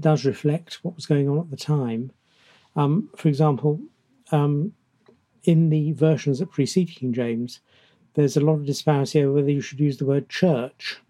does 0.00 0.24
reflect 0.24 0.80
what 0.82 0.96
was 0.96 1.06
going 1.06 1.28
on 1.28 1.38
at 1.38 1.50
the 1.50 1.56
time. 1.56 2.10
Um, 2.76 3.10
for 3.16 3.28
example, 3.28 3.80
um, 4.32 4.72
in 5.44 5.68
the 5.70 5.92
versions 5.92 6.38
that 6.38 6.50
precede 6.50 6.90
King 6.90 7.12
James, 7.12 7.60
there's 8.14 8.36
a 8.36 8.40
lot 8.40 8.54
of 8.54 8.66
disparity 8.66 9.22
over 9.22 9.34
whether 9.34 9.50
you 9.50 9.60
should 9.60 9.80
use 9.80 9.98
the 9.98 10.06
word 10.06 10.28
church 10.28 11.00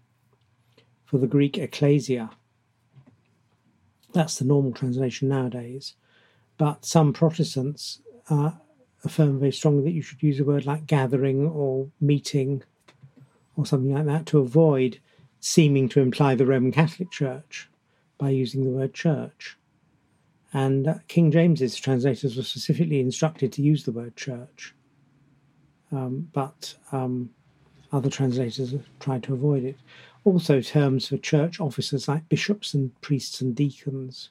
for 1.04 1.18
the 1.18 1.26
Greek 1.26 1.56
ecclesia. 1.58 2.30
That's 4.12 4.38
the 4.38 4.44
normal 4.44 4.72
translation 4.72 5.28
nowadays. 5.28 5.94
But 6.56 6.84
some 6.84 7.12
Protestants 7.12 8.00
uh, 8.30 8.52
affirm 9.04 9.38
very 9.38 9.52
strongly 9.52 9.84
that 9.84 9.92
you 9.92 10.02
should 10.02 10.22
use 10.22 10.40
a 10.40 10.44
word 10.44 10.66
like 10.66 10.86
gathering 10.86 11.46
or 11.46 11.88
meeting 12.00 12.62
or 13.56 13.66
something 13.66 13.94
like 13.94 14.06
that 14.06 14.26
to 14.26 14.38
avoid 14.38 14.98
seeming 15.40 15.88
to 15.90 16.00
imply 16.00 16.34
the 16.34 16.46
Roman 16.46 16.72
Catholic 16.72 17.10
Church 17.10 17.68
by 18.18 18.30
using 18.30 18.64
the 18.64 18.70
word 18.70 18.94
church. 18.94 19.56
And 20.52 21.00
King 21.08 21.30
James's 21.32 21.76
translators 21.76 22.36
were 22.36 22.42
specifically 22.42 23.00
instructed 23.00 23.52
to 23.52 23.62
use 23.62 23.84
the 23.84 23.92
word 23.92 24.16
church. 24.16 24.74
Um, 25.90 26.28
but 26.32 26.74
um, 26.92 27.30
Other 27.94 28.10
translators 28.10 28.74
tried 28.98 29.22
to 29.22 29.34
avoid 29.34 29.62
it. 29.62 29.76
Also, 30.24 30.60
terms 30.60 31.06
for 31.06 31.16
church 31.16 31.60
officers 31.60 32.08
like 32.08 32.28
bishops 32.28 32.74
and 32.74 32.90
priests 33.02 33.40
and 33.40 33.54
deacons 33.54 34.30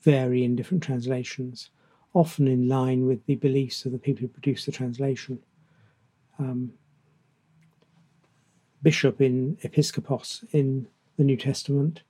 vary 0.00 0.44
in 0.44 0.56
different 0.56 0.82
translations, 0.82 1.68
often 2.14 2.48
in 2.48 2.68
line 2.68 3.06
with 3.06 3.26
the 3.26 3.34
beliefs 3.34 3.84
of 3.84 3.92
the 3.92 3.98
people 3.98 4.22
who 4.22 4.28
produce 4.28 4.64
the 4.64 4.72
translation. 4.72 5.38
Um, 6.38 6.72
bishop 8.82 9.20
in 9.20 9.56
episkopos 9.62 10.44
in 10.52 10.86
the 11.18 11.24
New 11.24 11.36
Testament 11.36 12.02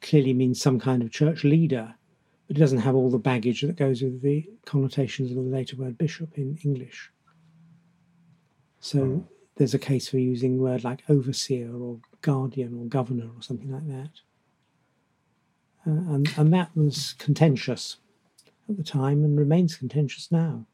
clearly 0.00 0.32
means 0.32 0.60
some 0.60 0.78
kind 0.78 1.02
of 1.02 1.10
church 1.10 1.44
leader, 1.44 1.94
but 2.46 2.56
it 2.56 2.60
doesn't 2.60 2.78
have 2.78 2.94
all 2.94 3.10
the 3.10 3.18
baggage 3.18 3.62
that 3.62 3.76
goes 3.76 4.02
with 4.02 4.22
the 4.22 4.48
connotations 4.64 5.30
of 5.30 5.36
the 5.36 5.42
later 5.42 5.76
word 5.76 5.98
bishop 5.98 6.36
in 6.36 6.58
English. 6.64 7.10
So 8.80 9.04
hmm. 9.04 9.20
there's 9.56 9.74
a 9.74 9.78
case 9.78 10.08
for 10.08 10.18
using 10.18 10.58
a 10.58 10.62
word 10.62 10.84
like 10.84 11.02
overseer 11.08 11.72
or 11.72 12.00
guardian 12.22 12.78
or 12.78 12.86
governor 12.86 13.30
or 13.36 13.42
something 13.42 13.70
like 13.70 13.86
that. 13.88 14.10
Uh, 15.86 16.14
and, 16.14 16.32
and 16.36 16.52
that 16.52 16.70
was 16.76 17.14
contentious 17.18 17.96
at 18.68 18.76
the 18.76 18.84
time 18.84 19.24
and 19.24 19.38
remains 19.38 19.76
contentious 19.76 20.30
now. 20.30 20.66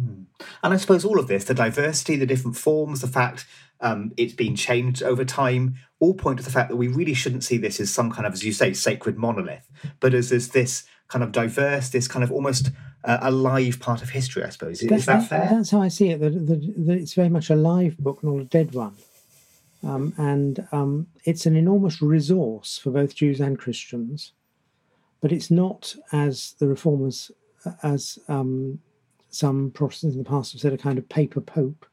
Hmm. 0.00 0.22
And 0.62 0.74
I 0.74 0.76
suppose 0.76 1.04
all 1.04 1.18
of 1.18 1.28
this, 1.28 1.44
the 1.44 1.54
diversity, 1.54 2.16
the 2.16 2.26
different 2.26 2.56
forms, 2.56 3.00
the 3.00 3.08
fact 3.08 3.46
um, 3.80 4.12
it's 4.16 4.32
been 4.32 4.56
changed 4.56 5.02
over 5.02 5.24
time, 5.24 5.74
all 5.98 6.14
point 6.14 6.38
to 6.38 6.44
the 6.44 6.50
fact 6.50 6.70
that 6.70 6.76
we 6.76 6.88
really 6.88 7.14
shouldn't 7.14 7.44
see 7.44 7.58
this 7.58 7.80
as 7.80 7.90
some 7.90 8.10
kind 8.10 8.26
of, 8.26 8.32
as 8.32 8.44
you 8.44 8.52
say, 8.52 8.72
sacred 8.72 9.18
monolith, 9.18 9.68
but 10.00 10.14
as, 10.14 10.32
as 10.32 10.48
this 10.50 10.84
kind 11.08 11.22
of 11.22 11.32
diverse, 11.32 11.90
this 11.90 12.08
kind 12.08 12.22
of 12.22 12.32
almost 12.32 12.70
uh, 13.04 13.18
alive 13.20 13.80
part 13.80 14.02
of 14.02 14.10
history, 14.10 14.44
I 14.44 14.50
suppose. 14.50 14.82
Is, 14.82 14.90
is 14.90 15.06
that 15.06 15.28
fair? 15.28 15.48
That's 15.50 15.70
how 15.70 15.82
I 15.82 15.88
see 15.88 16.10
it, 16.10 16.20
that, 16.20 16.30
that, 16.30 16.86
that, 16.86 16.96
it's 16.96 17.14
very 17.14 17.28
much 17.28 17.50
a 17.50 17.56
live 17.56 17.98
book, 17.98 18.22
not 18.22 18.38
a 18.38 18.44
dead 18.44 18.72
one. 18.72 18.94
Um, 19.84 20.14
and 20.16 20.66
um, 20.70 21.08
it's 21.24 21.44
an 21.44 21.56
enormous 21.56 22.00
resource 22.00 22.78
for 22.78 22.90
both 22.90 23.16
Jews 23.16 23.40
and 23.40 23.58
Christians, 23.58 24.32
but 25.20 25.32
it's 25.32 25.50
not, 25.50 25.96
as 26.12 26.54
the 26.60 26.68
reformers, 26.68 27.32
as 27.82 28.18
um, 28.28 28.78
some 29.32 29.70
Protestants 29.70 30.14
in 30.14 30.22
the 30.22 30.28
past 30.28 30.52
have 30.52 30.60
said, 30.60 30.72
a 30.72 30.78
kind 30.78 30.98
of 30.98 31.08
paper 31.08 31.40
pope, 31.40 31.86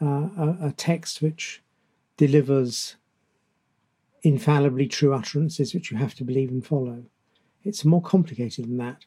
uh, 0.00 0.28
a, 0.36 0.56
a, 0.62 0.74
text 0.76 1.22
which 1.22 1.62
delivers 2.16 2.96
infallibly 4.22 4.86
true 4.86 5.14
utterances 5.14 5.74
which 5.74 5.90
you 5.90 5.98
have 5.98 6.14
to 6.14 6.24
believe 6.24 6.50
and 6.50 6.66
follow. 6.66 7.04
It's 7.62 7.84
more 7.84 8.02
complicated 8.02 8.64
than 8.64 8.78
that. 8.78 9.04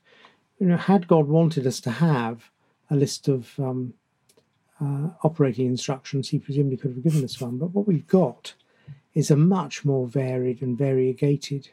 You 0.59 0.67
know, 0.67 0.77
had 0.77 1.07
God 1.07 1.27
wanted 1.27 1.65
us 1.65 1.79
to 1.81 1.91
have 1.91 2.51
a 2.91 2.95
list 2.95 3.27
of 3.27 3.59
um, 3.59 3.93
uh, 4.79 5.09
operating 5.23 5.65
instructions, 5.65 6.29
he 6.29 6.39
presumably 6.39 6.77
could 6.77 6.91
have 6.91 7.03
given 7.03 7.23
us 7.23 7.41
one. 7.41 7.57
But 7.57 7.73
what 7.73 7.87
we've 7.87 8.07
got 8.07 8.53
is 9.13 9.31
a 9.31 9.35
much 9.35 9.83
more 9.83 10.07
varied 10.07 10.61
and 10.61 10.77
variegated 10.77 11.69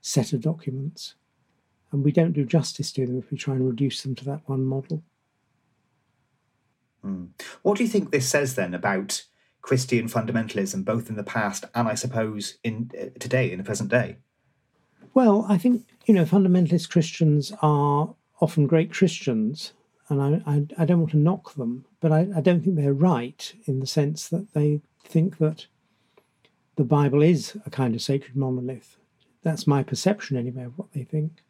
set 0.00 0.32
of 0.32 0.40
documents 0.40 1.14
and 1.92 2.02
we 2.02 2.10
don't 2.10 2.32
do 2.32 2.44
justice 2.44 2.90
to 2.92 3.06
them 3.06 3.18
if 3.18 3.30
we 3.30 3.36
try 3.36 3.54
and 3.54 3.68
reduce 3.68 4.02
them 4.02 4.14
to 4.16 4.24
that 4.24 4.40
one 4.46 4.64
model. 4.64 5.02
Mm. 7.04 7.28
What 7.62 7.76
do 7.76 7.84
you 7.84 7.88
think 7.88 8.10
this 8.10 8.28
says 8.28 8.54
then 8.54 8.74
about 8.74 9.24
Christian 9.60 10.08
fundamentalism, 10.08 10.84
both 10.84 11.08
in 11.08 11.16
the 11.16 11.22
past 11.22 11.64
and 11.74 11.86
I 11.86 11.94
suppose 11.94 12.58
in 12.64 12.90
uh, 13.00 13.18
today, 13.18 13.52
in 13.52 13.58
the 13.58 13.64
present 13.64 13.90
day? 13.90 14.16
Well, 15.14 15.44
I 15.48 15.58
think 15.58 15.86
you 16.06 16.14
know 16.14 16.24
fundamentalist 16.24 16.90
Christians 16.90 17.52
are 17.60 18.14
often 18.40 18.66
great 18.66 18.92
Christians, 18.92 19.72
and 20.08 20.20
I, 20.20 20.42
I, 20.50 20.66
I 20.78 20.84
don't 20.84 21.00
want 21.00 21.12
to 21.12 21.18
knock 21.18 21.54
them, 21.54 21.84
but 22.00 22.10
I, 22.10 22.28
I 22.34 22.40
don't 22.40 22.62
think 22.62 22.76
they're 22.76 22.94
right 22.94 23.54
in 23.66 23.80
the 23.80 23.86
sense 23.86 24.28
that 24.28 24.54
they 24.54 24.80
think 25.04 25.38
that 25.38 25.66
the 26.76 26.84
Bible 26.84 27.22
is 27.22 27.56
a 27.66 27.70
kind 27.70 27.94
of 27.94 28.02
sacred 28.02 28.34
monolith. 28.34 28.96
That's 29.42 29.66
my 29.66 29.82
perception, 29.82 30.36
anyway, 30.36 30.64
of 30.64 30.78
what 30.78 30.92
they 30.92 31.04
think 31.04 31.42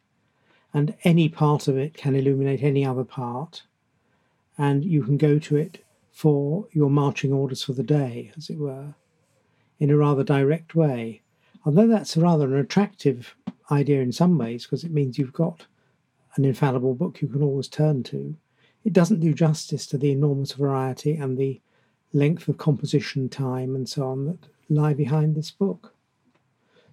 and 0.73 0.95
any 1.03 1.29
part 1.29 1.67
of 1.67 1.77
it 1.77 1.93
can 1.93 2.15
illuminate 2.15 2.63
any 2.63 2.85
other 2.85 3.03
part, 3.03 3.63
and 4.57 4.83
you 4.83 5.03
can 5.03 5.17
go 5.17 5.37
to 5.39 5.55
it 5.55 5.83
for 6.11 6.67
your 6.71 6.89
marching 6.89 7.31
orders 7.31 7.63
for 7.63 7.73
the 7.73 7.83
day, 7.83 8.31
as 8.37 8.49
it 8.49 8.57
were, 8.57 8.93
in 9.79 9.89
a 9.89 9.97
rather 9.97 10.23
direct 10.23 10.75
way. 10.75 11.21
Although 11.65 11.87
that's 11.87 12.17
rather 12.17 12.45
an 12.45 12.59
attractive 12.59 13.35
idea 13.71 14.01
in 14.01 14.11
some 14.11 14.37
ways, 14.37 14.63
because 14.63 14.83
it 14.83 14.91
means 14.91 15.17
you've 15.17 15.33
got 15.33 15.65
an 16.35 16.45
infallible 16.45 16.95
book 16.95 17.21
you 17.21 17.27
can 17.27 17.43
always 17.43 17.67
turn 17.67 18.03
to, 18.03 18.35
it 18.83 18.93
doesn't 18.93 19.19
do 19.19 19.33
justice 19.33 19.87
to 19.87 19.97
the 19.97 20.11
enormous 20.11 20.53
variety 20.53 21.15
and 21.15 21.37
the 21.37 21.61
length 22.11 22.47
of 22.47 22.57
composition 22.57 23.29
time 23.29 23.75
and 23.75 23.87
so 23.87 24.07
on 24.07 24.25
that 24.25 24.39
lie 24.69 24.93
behind 24.93 25.35
this 25.35 25.51
book. 25.51 25.93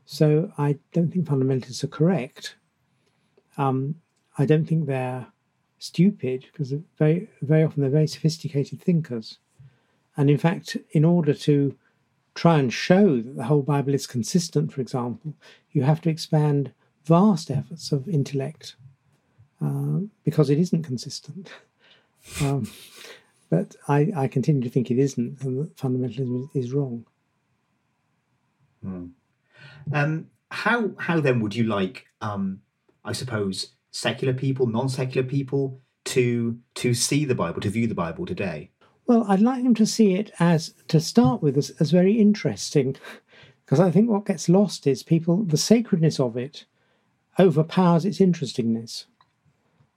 So 0.07 0.53
I 0.57 0.79
don't 0.93 1.13
think 1.13 1.27
fundamentalists 1.27 1.85
are 1.85 1.89
correct 1.89 2.57
um, 3.61 3.97
I 4.39 4.47
don't 4.47 4.65
think 4.65 4.87
they're 4.87 5.27
stupid 5.79 6.47
because 6.51 6.73
very 6.99 7.29
very 7.43 7.63
often 7.63 7.83
they're 7.83 7.91
very 7.91 8.07
sophisticated 8.07 8.81
thinkers, 8.81 9.39
and 10.17 10.31
in 10.31 10.39
fact, 10.39 10.77
in 10.93 11.05
order 11.05 11.35
to 11.35 11.77
try 12.35 12.59
and 12.59 12.73
show 12.73 13.17
that 13.17 13.37
the 13.37 13.45
whole 13.45 13.63
Bible 13.63 13.93
is 13.93 14.07
consistent, 14.07 14.73
for 14.73 14.81
example, 14.81 15.35
you 15.73 15.83
have 15.83 16.01
to 16.03 16.09
expand 16.09 16.73
vast 17.05 17.51
efforts 17.51 17.93
of 17.93 18.09
intellect 18.09 18.77
uh, 19.61 19.99
because 20.25 20.49
it 20.49 20.59
isn't 20.59 20.85
consistent. 20.85 21.51
um, 22.41 22.71
but 23.51 23.75
I, 23.89 24.13
I, 24.17 24.29
continue 24.29 24.63
to 24.63 24.71
think 24.71 24.91
it 24.91 24.99
isn't, 24.99 25.43
and 25.43 25.59
that 25.59 25.77
fundamentalism 25.77 26.49
is, 26.55 26.73
wrong. 26.73 27.05
Hmm. 28.83 29.07
Um, 29.93 30.31
how 30.51 30.93
how 30.99 31.21
then 31.21 31.41
would 31.41 31.55
you 31.55 31.65
like 31.65 32.07
um, 32.21 32.61
I 33.05 33.13
suppose, 33.13 33.75
secular 33.91 34.35
people, 34.35 34.67
non-secular 34.67 35.27
people 35.27 35.81
to 36.07 36.59
to 36.75 36.95
see 36.95 37.25
the 37.25 37.35
Bible, 37.35 37.61
to 37.61 37.71
view 37.71 37.87
the 37.87 37.95
Bible 37.95 38.27
today? 38.27 38.71
Well, 39.07 39.25
I'd 39.29 39.41
like 39.41 39.63
them 39.65 39.75
to 39.75 39.87
see 39.87 40.15
it 40.15 40.31
as 40.39 40.75
to 40.89 41.01
start 41.01 41.43
with 41.43 41.57
as, 41.57 41.71
as 41.81 41.91
very 41.91 42.15
interesting, 42.19 42.97
because 43.65 43.81
I 43.81 43.91
think 43.91 44.09
what 44.09 44.27
gets 44.27 44.49
lost 44.49 44.87
is 44.87 45.03
people 45.03 45.43
the 45.45 45.57
sacredness 45.57 46.21
of 46.21 46.37
it 46.37 46.67
overpowers 47.39 48.05
its 48.05 48.21
interestingness. 48.21 49.07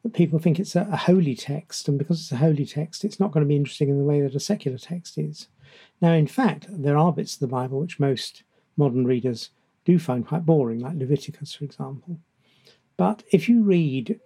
That 0.01 0.13
people 0.13 0.39
think 0.39 0.59
it's 0.59 0.75
a, 0.75 0.87
a 0.91 0.97
holy 0.97 1.35
text, 1.35 1.87
and 1.87 1.97
because 1.97 2.19
it's 2.19 2.31
a 2.31 2.37
holy 2.37 2.65
text, 2.65 3.05
it's 3.05 3.19
not 3.19 3.31
going 3.31 3.43
to 3.45 3.47
be 3.47 3.55
interesting 3.55 3.89
in 3.89 3.97
the 3.97 4.03
way 4.03 4.19
that 4.21 4.35
a 4.35 4.39
secular 4.39 4.77
text 4.77 5.17
is. 5.17 5.47
Now, 6.01 6.11
in 6.11 6.27
fact, 6.27 6.65
there 6.69 6.97
are 6.97 7.13
bits 7.13 7.35
of 7.35 7.39
the 7.39 7.47
Bible 7.47 7.79
which 7.79 7.99
most 7.99 8.43
modern 8.75 9.05
readers 9.05 9.49
do 9.85 9.99
find 9.99 10.27
quite 10.27 10.45
boring, 10.45 10.79
like 10.79 10.97
Leviticus, 10.97 11.53
for 11.53 11.63
example. 11.63 12.19
But 12.97 13.23
if 13.31 13.49
you 13.49 13.63
read, 13.63 14.19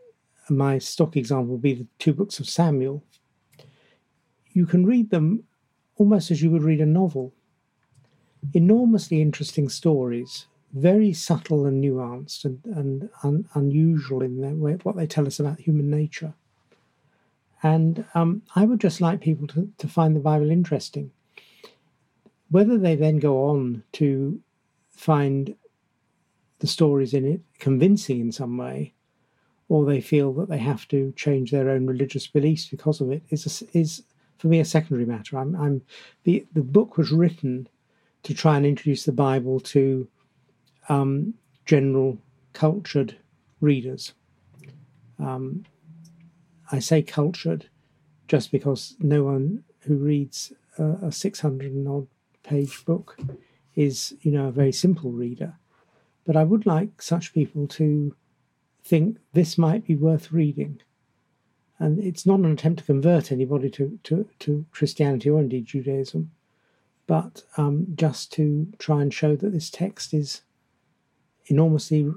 my 0.50 0.78
stock 0.78 1.16
example 1.16 1.52
will 1.52 1.58
be 1.58 1.74
the 1.74 1.88
two 2.00 2.14
books 2.14 2.40
of 2.40 2.50
Samuel, 2.50 3.04
you 4.54 4.66
can 4.66 4.86
read 4.86 5.10
them 5.10 5.44
almost 5.98 6.32
as 6.32 6.42
you 6.42 6.50
would 6.52 6.64
read 6.64 6.82
a 6.82 6.86
novel. 6.86 7.34
Enormously 8.54 9.22
interesting 9.22 9.70
stories, 9.70 10.48
very 10.74 11.14
subtle 11.14 11.66
and 11.66 11.84
nuanced 11.84 12.46
and, 12.46 12.60
and 12.66 13.10
un, 13.24 13.48
unusual 13.54 14.22
in 14.22 14.42
their 14.42 14.56
way, 14.56 14.74
what 14.84 14.96
they 14.96 15.08
tell 15.08 15.28
us 15.28 15.40
about 15.40 15.60
human 15.60 15.90
nature. 15.90 16.34
And 17.64 18.06
um, 18.14 18.44
I 18.56 18.66
would 18.66 18.80
just 18.80 19.02
like 19.02 19.20
people 19.22 19.48
to, 19.48 19.72
to 19.78 19.88
find 19.88 20.16
the 20.16 20.20
Bible 20.20 20.52
interesting. 20.52 21.12
Whether 22.50 22.78
they 22.78 22.96
then 22.96 23.18
go 23.18 23.50
on 23.50 23.84
to 23.94 24.40
find 24.92 25.56
the 26.60 26.68
stories 26.68 27.14
in 27.14 27.26
it 27.26 27.42
convincing 27.60 28.20
in 28.20 28.32
some 28.32 28.58
way, 28.58 28.94
or 29.70 29.86
they 29.86 30.02
feel 30.02 30.34
that 30.34 30.50
they 30.50 30.58
have 30.58 30.88
to 30.88 31.14
change 31.16 31.52
their 31.52 31.70
own 31.70 31.86
religious 31.86 32.28
beliefs 32.28 32.66
because 32.66 33.02
of 33.02 33.12
it, 33.12 33.24
is 33.30 33.62
a, 33.62 33.78
is 33.78 34.04
for 34.38 34.48
me 34.48 34.60
a 34.60 34.66
secondary 34.66 35.06
matter. 35.06 35.38
I'm, 35.38 35.56
I'm 35.56 35.82
the 36.24 36.46
the 36.54 36.62
book 36.62 36.98
was 36.98 37.12
written 37.12 37.68
to 38.24 38.34
try 38.34 38.58
and 38.58 38.66
introduce 38.66 39.04
the 39.06 39.12
Bible 39.12 39.60
to 39.60 40.08
um, 40.90 41.34
general 41.66 42.18
cultured 42.54 43.18
readers. 43.62 44.14
Um, 45.20 45.66
I 46.72 46.80
say 46.80 47.02
cultured 47.02 47.70
just 48.28 48.52
because 48.52 48.96
no 49.00 49.24
one 49.24 49.64
who 49.82 49.96
reads 49.96 50.52
a, 50.78 50.84
a 51.04 51.12
600 51.12 51.72
and 51.72 51.88
odd 51.88 52.08
page 52.44 52.84
book 52.86 53.18
is, 53.76 54.16
you 54.22 54.32
know, 54.32 54.48
a 54.48 54.52
very 54.52 54.72
simple 54.72 55.12
reader. 55.12 55.56
But 56.28 56.36
I 56.36 56.44
would 56.44 56.66
like 56.66 57.02
such 57.02 57.34
people 57.34 57.68
to 57.70 58.14
think 58.84 59.18
this 59.34 59.58
might 59.58 59.88
be 59.88 59.96
worth 59.96 60.32
reading. 60.32 60.82
And 61.80 62.00
it's 62.00 62.26
not 62.26 62.40
an 62.40 62.52
attempt 62.52 62.80
to 62.80 62.86
convert 62.86 63.32
anybody 63.32 63.70
to, 63.72 63.98
to, 64.04 64.30
to 64.40 64.66
Christianity 64.72 65.30
or 65.30 65.40
indeed 65.40 65.66
Judaism, 65.66 66.32
but 67.08 67.44
um, 67.56 67.88
just 67.96 68.32
to 68.34 68.68
try 68.78 69.02
and 69.02 69.14
show 69.14 69.36
that 69.38 69.52
this 69.54 69.70
text 69.70 70.14
is 70.14 70.42
enormously 71.46 72.12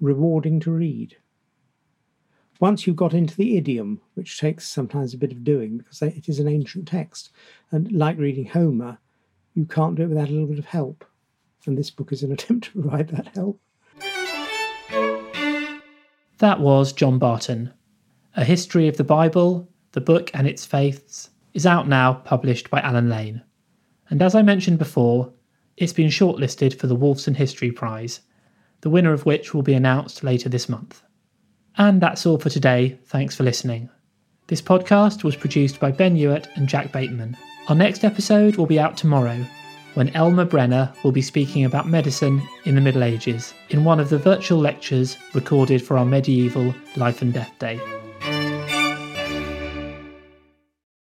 rewarding 0.00 0.60
to 0.60 0.70
read. 0.70 1.16
Once 2.60 2.86
you've 2.86 2.96
got 2.96 3.14
into 3.14 3.36
the 3.36 3.56
idiom, 3.56 4.00
which 4.14 4.38
takes 4.38 4.68
sometimes 4.68 5.12
a 5.12 5.18
bit 5.18 5.32
of 5.32 5.44
doing 5.44 5.78
because 5.78 6.00
it 6.02 6.28
is 6.28 6.38
an 6.38 6.48
ancient 6.48 6.86
text, 6.86 7.30
and 7.72 7.90
like 7.90 8.16
reading 8.16 8.46
Homer, 8.46 8.98
you 9.54 9.64
can't 9.66 9.96
do 9.96 10.02
it 10.04 10.08
without 10.08 10.28
a 10.28 10.32
little 10.32 10.46
bit 10.46 10.58
of 10.58 10.66
help. 10.66 11.04
And 11.66 11.76
this 11.76 11.90
book 11.90 12.12
is 12.12 12.22
an 12.22 12.32
attempt 12.36 12.66
to 12.66 12.80
provide 12.80 13.08
that 13.08 13.28
help. 13.34 13.60
That 16.38 16.60
was 16.60 16.92
John 16.92 17.18
Barton. 17.18 17.72
A 18.36 18.44
History 18.44 18.88
of 18.88 18.98
the 18.98 19.04
Bible, 19.04 19.68
the 19.92 20.00
book 20.00 20.30
and 20.34 20.46
its 20.46 20.66
faiths, 20.66 21.30
is 21.54 21.64
out 21.64 21.88
now, 21.88 22.12
published 22.12 22.68
by 22.68 22.80
Allen 22.80 23.08
Lane. 23.08 23.42
And 24.10 24.20
as 24.20 24.34
I 24.34 24.42
mentioned 24.42 24.78
before, 24.78 25.32
it's 25.76 25.94
been 25.94 26.08
shortlisted 26.08 26.78
for 26.78 26.86
the 26.86 26.96
Wolfson 26.96 27.36
History 27.36 27.72
Prize, 27.72 28.20
the 28.82 28.90
winner 28.90 29.12
of 29.12 29.24
which 29.24 29.54
will 29.54 29.62
be 29.62 29.74
announced 29.74 30.22
later 30.22 30.50
this 30.50 30.68
month. 30.68 31.02
And 31.78 32.00
that's 32.00 32.26
all 32.26 32.38
for 32.38 32.50
today. 32.50 32.98
Thanks 33.06 33.34
for 33.34 33.44
listening. 33.44 33.88
This 34.48 34.62
podcast 34.62 35.24
was 35.24 35.34
produced 35.34 35.80
by 35.80 35.90
Ben 35.90 36.14
Hewitt 36.14 36.48
and 36.54 36.68
Jack 36.68 36.92
Bateman. 36.92 37.36
Our 37.68 37.74
next 37.74 38.04
episode 38.04 38.56
will 38.56 38.66
be 38.66 38.78
out 38.78 38.96
tomorrow, 38.96 39.44
when 39.96 40.10
Elma 40.10 40.44
Brenner 40.44 40.92
will 41.02 41.10
be 41.10 41.22
speaking 41.22 41.64
about 41.64 41.88
medicine 41.88 42.42
in 42.66 42.74
the 42.74 42.80
Middle 42.82 43.02
Ages 43.02 43.54
in 43.70 43.82
one 43.82 43.98
of 43.98 44.10
the 44.10 44.18
virtual 44.18 44.58
lectures 44.58 45.16
recorded 45.32 45.80
for 45.82 45.96
our 45.96 46.04
medieval 46.04 46.74
Life 46.96 47.22
and 47.22 47.32
Death 47.32 47.58
Day. 47.58 47.80